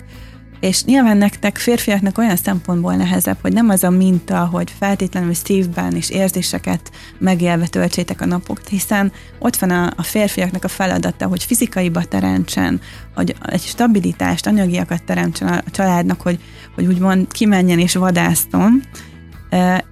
és 0.60 0.84
nyilván 0.84 1.18
nektek 1.18 1.58
férfiaknak 1.58 2.18
olyan 2.18 2.36
szempontból 2.36 2.96
nehezebb, 2.96 3.38
hogy 3.42 3.54
nem 3.54 3.70
az 3.70 3.84
a 3.84 3.90
minta, 3.90 4.46
hogy 4.46 4.74
feltétlenül 4.80 5.34
szívben 5.34 5.96
és 5.96 6.10
érzéseket 6.10 6.92
megélve 7.18 7.68
töltsétek 7.68 8.22
a 8.22 8.26
napokat, 8.26 8.68
hiszen 8.68 9.12
ott 9.40 9.56
van 9.56 9.70
a, 9.70 9.94
a 9.96 10.04
férfiaknak 10.04 10.64
a 10.64 10.68
feladata, 10.68 11.28
hogy 11.28 11.44
fizikaiba 11.44 12.04
teremtsen, 12.04 12.82
hogy 13.16 13.36
egy 13.46 13.62
stabilitást, 13.62 14.48
anyagiakat 14.48 15.04
teremtsen 15.04 15.48
a 15.48 15.64
családnak, 15.72 16.22
hogy, 16.22 16.40
hogy 16.76 16.86
úgymond 16.86 17.28
kimenjen 17.32 17.80
és 17.80 17.96
vadászton, 17.96 18.84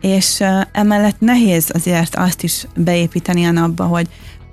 és 0.02 0.44
emellett 0.72 1.20
nehéz 1.20 1.70
azért 1.74 2.16
azt 2.16 2.44
is 2.44 2.66
beépíteni 2.76 3.46
a 3.46 3.52
napba, 3.52 3.86
hogy 3.86 4.08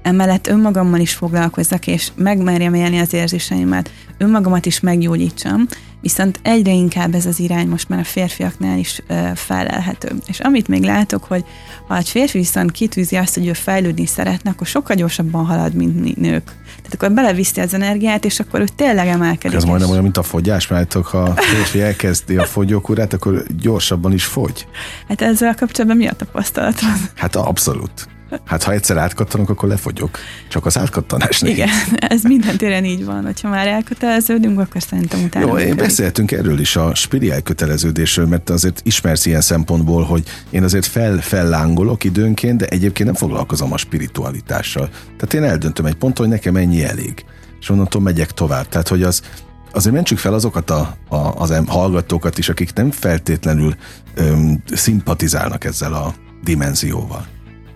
emellett 0.09 0.47
önmagammal 0.47 1.01
is 1.01 1.15
foglalkozzak, 1.15 1.87
és 1.87 2.09
megmerjem 2.15 2.75
élni 2.75 2.99
az 2.99 3.13
érzéseimet, 3.13 3.91
önmagamat 4.19 4.67
is 4.67 4.81
meggyógyítsam, 4.81 5.67
viszont 6.01 6.41
egyre 6.43 6.73
inkább 6.73 7.15
ez 7.15 7.27
az 7.27 7.41
irány 7.41 7.69
most 7.69 7.89
már 7.89 7.99
a 7.99 8.05
férfiaknál 8.05 8.79
is 8.79 9.03
ö, 9.07 9.29
felelhető. 9.35 10.09
És 10.27 10.41
amit 10.41 10.69
még 10.69 10.83
látok, 10.83 11.25
hogy 11.25 11.45
ha 11.89 11.97
egy 11.97 12.09
férfi 12.09 12.39
viszont 12.39 12.71
kitűzi 12.71 13.17
azt, 13.17 13.35
hogy 13.35 13.47
ő 13.47 13.53
fejlődni 13.53 14.07
szeretne, 14.07 14.51
akkor 14.51 14.67
sokkal 14.67 14.97
gyorsabban 14.97 15.47
halad, 15.47 15.75
mint 15.75 16.01
mi 16.01 16.15
nők. 16.17 16.45
Tehát 16.77 16.95
akkor 16.95 17.13
beleviszi 17.13 17.61
az 17.61 17.75
energiát, 17.75 18.25
és 18.25 18.41
akkor 18.41 18.61
ő 18.61 18.65
tényleg 18.77 19.07
emelkedik. 19.07 19.57
Ez 19.57 19.65
majdnem 19.65 19.91
olyan, 19.91 20.03
mint 20.03 20.17
a 20.17 20.23
fogyás, 20.23 20.69
mert 20.69 20.93
ha 20.93 21.19
a 21.19 21.35
férfi 21.37 21.81
elkezdi 21.81 22.37
a 22.37 22.45
fogyókurát, 22.45 23.13
akkor 23.13 23.45
gyorsabban 23.61 24.13
is 24.13 24.25
fogy. 24.25 24.67
Hát 25.09 25.21
ezzel 25.21 25.55
kapcsolatban 25.55 25.97
mi 25.97 26.07
a 26.07 26.13
tapasztalatod? 26.13 26.89
Hát 27.15 27.37
abszolút. 27.37 28.09
Hát 28.45 28.63
ha 28.63 28.73
egyszer 28.73 28.97
átkattanok, 28.97 29.51
akkor 29.51 29.69
lefogyok. 29.69 30.19
Csak 30.49 30.67
az 30.67 30.79
átkattanás 30.79 31.41
nehéz. 31.41 31.57
Igen, 31.57 31.69
ez 31.99 32.23
minden 32.23 32.57
téren 32.57 32.85
így 32.85 33.05
van. 33.05 33.25
Hogyha 33.25 33.49
már 33.49 33.67
elköteleződünk, 33.67 34.61
akkor 34.61 34.83
szerintem 34.83 35.23
utána. 35.23 35.47
Jó, 35.47 35.59
én 35.59 35.77
beszéltünk 35.77 36.33
erről 36.33 36.59
is 36.59 36.77
a 36.77 36.95
spiri 36.95 37.31
elköteleződésről, 37.31 38.27
mert 38.27 38.51
azért 38.51 38.81
ismersz 38.85 39.27
ilyen 39.27 39.41
szempontból, 39.41 40.03
hogy 40.03 40.23
én 40.51 40.63
azért 40.63 40.87
fel, 40.87 41.19
fellángolok 41.19 42.05
időnként, 42.05 42.59
de 42.59 42.67
egyébként 42.67 43.09
nem 43.09 43.19
foglalkozom 43.19 43.73
a 43.73 43.77
spiritualitással. 43.77 44.89
Tehát 44.89 45.35
én 45.35 45.43
eldöntöm 45.43 45.87
egy 45.87 45.95
ponton, 45.95 46.27
hogy 46.27 46.35
nekem 46.35 46.57
ennyi 46.57 46.85
elég. 46.85 47.25
És 47.61 47.71
onnantól 47.71 48.03
megyek 48.03 48.33
tovább. 48.33 48.69
Tehát, 48.69 48.89
hogy 48.89 49.03
az, 49.03 49.23
azért 49.73 49.95
mentsük 49.95 50.19
fel 50.19 50.35
azokat 50.35 50.71
a, 50.71 50.97
a, 51.09 51.17
az 51.17 51.63
hallgatókat 51.67 52.39
is, 52.39 52.49
akik 52.49 52.73
nem 52.73 52.91
feltétlenül 52.91 53.75
öm, 54.15 54.63
szimpatizálnak 54.73 55.65
ezzel 55.65 55.93
a 55.93 56.15
dimenzióval. 56.45 57.27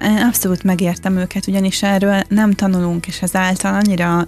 Abszolút 0.03 0.63
megértem 0.63 1.17
őket, 1.17 1.47
ugyanis 1.47 1.83
erről 1.83 2.23
nem 2.29 2.53
tanulunk, 2.53 3.07
és 3.07 3.23
ezáltal 3.23 3.75
annyira 3.75 4.25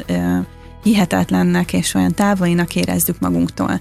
hihetetlennek 0.82 1.72
és 1.72 1.94
olyan 1.94 2.14
távolinak 2.14 2.76
érezzük 2.76 3.18
magunktól. 3.20 3.80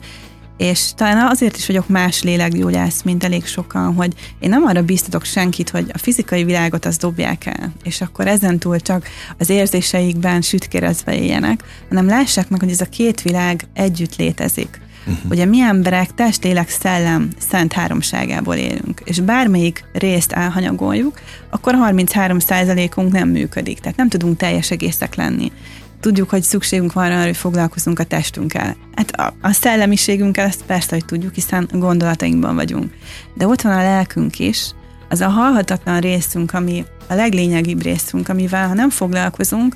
És 0.57 0.93
talán 0.95 1.27
azért 1.27 1.57
is 1.57 1.67
vagyok 1.67 1.87
más 1.87 2.23
lélekgyógyász, 2.23 3.01
mint 3.01 3.23
elég 3.23 3.45
sokan, 3.45 3.93
hogy 3.93 4.13
én 4.39 4.49
nem 4.49 4.63
arra 4.63 4.81
biztatok 4.81 5.23
senkit, 5.23 5.69
hogy 5.69 5.89
a 5.93 5.97
fizikai 5.97 6.43
világot 6.43 6.85
azt 6.85 7.01
dobják 7.01 7.45
el, 7.45 7.73
és 7.83 8.01
akkor 8.01 8.27
ezentúl 8.27 8.79
csak 8.79 9.07
az 9.37 9.49
érzéseikben 9.49 10.41
sütkérezve 10.41 11.15
éljenek, 11.15 11.63
hanem 11.89 12.07
lássák 12.07 12.49
meg, 12.49 12.59
hogy 12.59 12.71
ez 12.71 12.81
a 12.81 12.85
két 12.85 13.21
világ 13.21 13.67
együtt 13.73 14.15
létezik. 14.15 14.81
Uh-huh. 15.05 15.31
Ugye 15.31 15.45
mi 15.45 15.59
emberek 15.59 16.13
test, 16.13 16.43
lélek, 16.43 16.69
szellem 16.69 17.29
szent 17.49 17.73
háromságából 17.73 18.55
élünk, 18.55 19.01
és 19.03 19.19
bármelyik 19.19 19.85
részt 19.93 20.31
elhanyagoljuk, 20.31 21.19
akkor 21.49 21.75
33%-unk 21.77 23.11
nem 23.11 23.29
működik, 23.29 23.79
tehát 23.79 23.97
nem 23.97 24.09
tudunk 24.09 24.37
teljes 24.37 24.71
egészek 24.71 25.15
lenni. 25.15 25.51
Tudjuk, 25.99 26.29
hogy 26.29 26.43
szükségünk 26.43 26.93
van 26.93 27.11
arra, 27.11 27.23
hogy 27.23 27.37
foglalkozunk 27.37 27.99
a 27.99 28.03
testünkkel. 28.03 28.75
Hát 28.95 29.11
a, 29.11 29.33
a 29.41 29.51
szellemiségünkkel 29.51 30.45
ezt 30.45 30.63
persze, 30.63 30.95
hogy 30.95 31.05
tudjuk, 31.05 31.33
hiszen 31.33 31.69
gondolatainkban 31.71 32.55
vagyunk. 32.55 32.93
De 33.33 33.47
ott 33.47 33.61
van 33.61 33.73
a 33.73 33.81
lelkünk 33.81 34.39
is, 34.39 34.73
az 35.09 35.21
a 35.21 35.27
halhatatlan 35.27 35.99
részünk, 35.99 36.53
ami 36.53 36.85
a 37.07 37.13
leglényegibb 37.13 37.81
részünk, 37.81 38.29
amivel 38.29 38.67
ha 38.67 38.73
nem 38.73 38.89
foglalkozunk, 38.89 39.75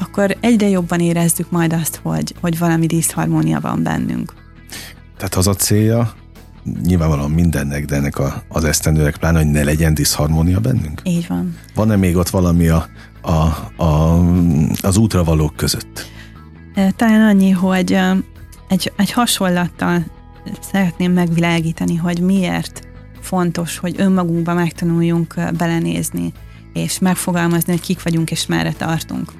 akkor 0.00 0.36
egyre 0.40 0.68
jobban 0.68 1.00
érezzük 1.00 1.50
majd 1.50 1.72
azt, 1.72 2.00
hogy, 2.02 2.34
hogy 2.40 2.58
valami 2.58 2.86
diszharmónia 2.86 3.60
van 3.60 3.82
bennünk. 3.82 4.32
Tehát 5.18 5.34
az 5.34 5.46
a 5.46 5.54
célja, 5.54 6.12
nyilvánvalóan 6.82 7.30
mindennek, 7.30 7.84
de 7.84 7.96
ennek 7.96 8.18
a, 8.18 8.42
az 8.48 8.64
esztendőnek 8.64 9.16
pláne, 9.16 9.38
hogy 9.38 9.50
ne 9.50 9.64
legyen 9.64 9.94
diszharmónia 9.94 10.60
bennünk? 10.60 11.00
Így 11.04 11.26
van. 11.28 11.56
Van-e 11.74 11.96
még 11.96 12.16
ott 12.16 12.28
valami 12.28 12.68
a, 12.68 12.86
a, 13.20 13.32
a, 13.82 14.20
az 14.80 14.96
útravalók 14.96 15.56
között? 15.56 16.06
Talán 16.96 17.28
annyi, 17.28 17.50
hogy 17.50 17.98
egy, 18.68 18.92
egy 18.96 19.12
hasonlattal 19.12 20.04
szeretném 20.72 21.12
megvilágítani, 21.12 21.96
hogy 21.96 22.20
miért 22.20 22.88
fontos, 23.20 23.78
hogy 23.78 23.94
önmagunkba 23.98 24.54
megtanuljunk 24.54 25.34
belenézni, 25.56 26.32
és 26.72 26.98
megfogalmazni, 26.98 27.72
hogy 27.72 27.80
kik 27.80 28.02
vagyunk 28.02 28.30
és 28.30 28.46
merre 28.46 28.72
tartunk. 28.72 29.32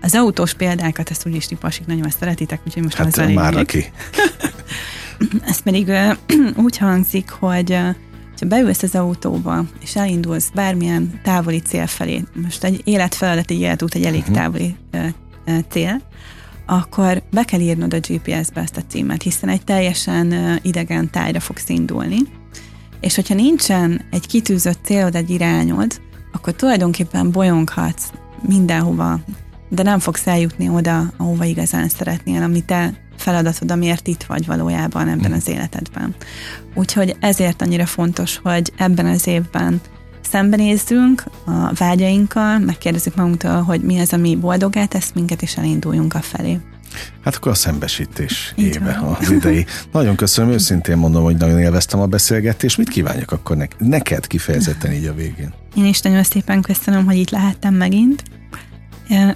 Az 0.00 0.14
autós 0.14 0.54
példákat, 0.54 1.10
ezt 1.10 1.26
úgyis 1.26 1.46
ti 1.46 1.54
pasik 1.54 1.86
nagyon 1.86 2.10
szeretitek, 2.18 2.60
úgyhogy 2.66 2.82
most 2.82 2.96
hát 2.96 3.18
az 3.18 3.32
már 3.32 3.56
aki. 3.56 3.84
Ez 5.48 5.58
pedig 5.58 5.92
úgy 6.66 6.76
hangzik, 6.76 7.30
hogy 7.30 7.78
ha 8.40 8.46
beülsz 8.46 8.82
az 8.82 8.94
autóba, 8.94 9.64
és 9.80 9.96
elindulsz 9.96 10.50
bármilyen 10.54 11.20
távoli 11.22 11.58
cél 11.60 11.86
felé, 11.86 12.24
most 12.42 12.64
egy 12.64 12.80
életfeladat, 12.84 13.50
egy 13.50 13.60
életút, 13.60 13.94
egy 13.94 14.04
elég 14.04 14.20
uh-huh. 14.20 14.36
távoli 14.36 14.76
cél, 15.68 16.00
akkor 16.66 17.22
be 17.30 17.44
kell 17.44 17.60
írnod 17.60 17.94
a 17.94 17.98
GPS-be 17.98 18.60
ezt 18.60 18.76
a 18.76 18.82
címet, 18.88 19.22
hiszen 19.22 19.48
egy 19.48 19.64
teljesen 19.64 20.58
idegen 20.62 21.10
tájra 21.10 21.40
fogsz 21.40 21.68
indulni, 21.68 22.18
és 23.00 23.14
hogyha 23.14 23.34
nincsen 23.34 24.04
egy 24.10 24.26
kitűzött 24.26 24.78
célod, 24.84 25.14
egy 25.14 25.30
irányod, 25.30 26.00
akkor 26.32 26.52
tulajdonképpen 26.52 27.30
bolyonghatsz 27.30 28.10
mindenhova, 28.40 29.20
de 29.68 29.82
nem 29.82 29.98
fogsz 29.98 30.26
eljutni 30.26 30.68
oda, 30.68 31.12
ahova 31.16 31.44
igazán 31.44 31.88
szeretnél, 31.88 32.42
ami 32.42 32.64
te 32.64 32.94
feladatod, 33.16 33.70
amiért 33.70 34.06
itt 34.06 34.22
vagy 34.22 34.46
valójában 34.46 35.08
ebben 35.08 35.32
az 35.32 35.48
életedben. 35.48 36.14
Úgyhogy 36.74 37.16
ezért 37.20 37.62
annyira 37.62 37.86
fontos, 37.86 38.38
hogy 38.42 38.72
ebben 38.76 39.06
az 39.06 39.26
évben 39.26 39.80
szembenézzünk 40.20 41.24
a 41.44 41.72
vágyainkkal, 41.74 42.58
megkérdezzük 42.58 43.16
magunktól, 43.16 43.62
hogy 43.62 43.80
mi 43.80 43.98
az, 43.98 44.12
ami 44.12 44.36
boldogá 44.36 44.84
tesz 44.84 45.12
minket, 45.14 45.42
és 45.42 45.56
elinduljunk 45.56 46.14
a 46.14 46.20
felé. 46.20 46.60
Hát 47.24 47.34
akkor 47.34 47.50
a 47.52 47.54
szembesítés 47.54 48.52
Így 48.56 48.74
éve 48.74 48.98
van. 49.00 49.16
az 49.20 49.30
idei. 49.30 49.66
Nagyon 49.92 50.16
köszönöm, 50.16 50.50
őszintén 50.52 50.96
mondom, 50.96 51.22
hogy 51.22 51.36
nagyon 51.36 51.58
élveztem 51.58 52.00
a 52.00 52.06
beszélgetést. 52.06 52.78
Mit 52.78 52.88
kívánjak 52.88 53.32
akkor 53.32 53.56
ne- 53.56 53.66
neked 53.78 54.26
kifejezetten 54.26 54.92
így 54.92 55.06
a 55.06 55.14
végén? 55.14 55.54
Én 55.76 55.84
is 55.84 56.00
nagyon 56.00 56.22
szépen 56.22 56.60
köszönöm, 56.62 57.04
hogy 57.04 57.16
itt 57.16 57.30
lehettem 57.30 57.74
megint. 57.74 58.22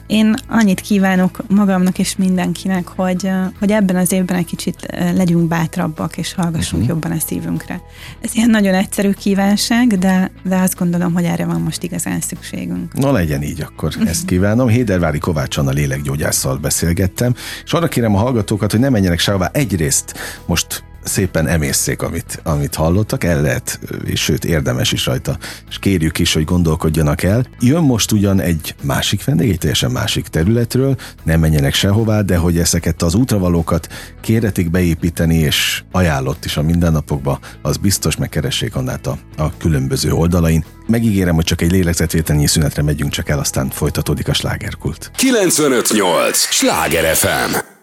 Én 0.07 0.35
annyit 0.49 0.81
kívánok 0.81 1.39
magamnak 1.49 1.99
és 1.99 2.17
mindenkinek, 2.17 2.89
hogy, 2.89 3.31
hogy 3.59 3.71
ebben 3.71 3.97
az 3.97 4.13
évben 4.13 4.37
egy 4.37 4.45
kicsit 4.45 4.87
legyünk 5.15 5.49
bátrabbak, 5.49 6.17
és 6.17 6.35
hallgassunk 6.35 6.83
uh-huh. 6.83 6.99
jobban 7.01 7.19
a 7.19 7.21
szívünkre. 7.27 7.81
Ez 8.21 8.35
ilyen 8.35 8.51
nagyon 8.51 8.75
egyszerű 8.75 9.11
kívánság, 9.11 9.99
de, 9.99 10.31
de 10.43 10.57
azt 10.57 10.79
gondolom, 10.79 11.13
hogy 11.13 11.25
erre 11.25 11.45
van 11.45 11.61
most 11.61 11.83
igazán 11.83 12.21
szükségünk. 12.21 12.93
Na 12.95 13.13
legyen 13.13 13.43
így, 13.43 13.61
akkor 13.61 13.95
ezt 14.07 14.25
kívánom. 14.25 14.69
Hédervári 14.69 15.19
Kovács 15.19 15.57
Anna 15.57 15.71
lélekgyógyásszal 15.71 16.57
beszélgettem, 16.57 17.35
és 17.65 17.73
arra 17.73 17.89
kérem 17.89 18.15
a 18.15 18.19
hallgatókat, 18.19 18.71
hogy 18.71 18.81
ne 18.81 18.89
menjenek 18.89 19.19
sehová. 19.19 19.51
Egyrészt 19.53 20.15
most 20.47 20.85
szépen 21.05 21.47
emészszék, 21.47 22.03
amit, 22.03 22.41
amit 22.43 22.75
hallottak, 22.75 23.25
el 23.25 23.41
lehet, 23.41 23.81
és 24.05 24.21
sőt 24.21 24.45
érdemes 24.45 24.93
is 24.93 25.07
rajta, 25.07 25.39
és 25.69 25.79
kérjük 25.79 26.19
is, 26.19 26.33
hogy 26.33 26.45
gondolkodjanak 26.45 27.23
el. 27.23 27.47
Jön 27.61 27.83
most 27.83 28.13
ugyan 28.13 28.41
egy 28.41 28.75
másik 28.83 29.25
vendég, 29.25 29.51
egy 29.51 29.59
teljesen 29.59 29.91
másik 29.91 30.29
területről, 30.29 30.97
nem 31.23 31.41
menjenek 31.41 31.75
sehová, 31.75 32.21
de 32.21 32.37
hogy 32.37 32.59
ezeket 32.59 33.03
az 33.03 33.15
útravalókat 33.15 33.89
kéretik 34.21 34.71
beépíteni, 34.71 35.37
és 35.37 35.83
ajánlott 35.93 36.45
is 36.45 36.57
a 36.57 36.63
mindennapokba, 36.63 37.39
az 37.63 37.77
biztos 37.77 38.17
megkeressék 38.17 38.75
annát 38.75 39.07
a, 39.07 39.19
a 39.37 39.57
különböző 39.57 40.13
oldalain. 40.13 40.65
Megígérem, 40.87 41.35
hogy 41.35 41.45
csak 41.45 41.61
egy 41.61 41.71
lélegzetvételnyi 41.71 42.47
szünetre 42.47 42.83
megyünk 42.83 43.13
csak 43.13 43.29
el, 43.29 43.39
aztán 43.39 43.71
folytatódik 43.71 44.29
a 44.29 44.33
slágerkult. 44.33 45.11
958! 45.17 46.39
Sláger 46.39 47.15
FM! 47.15 47.79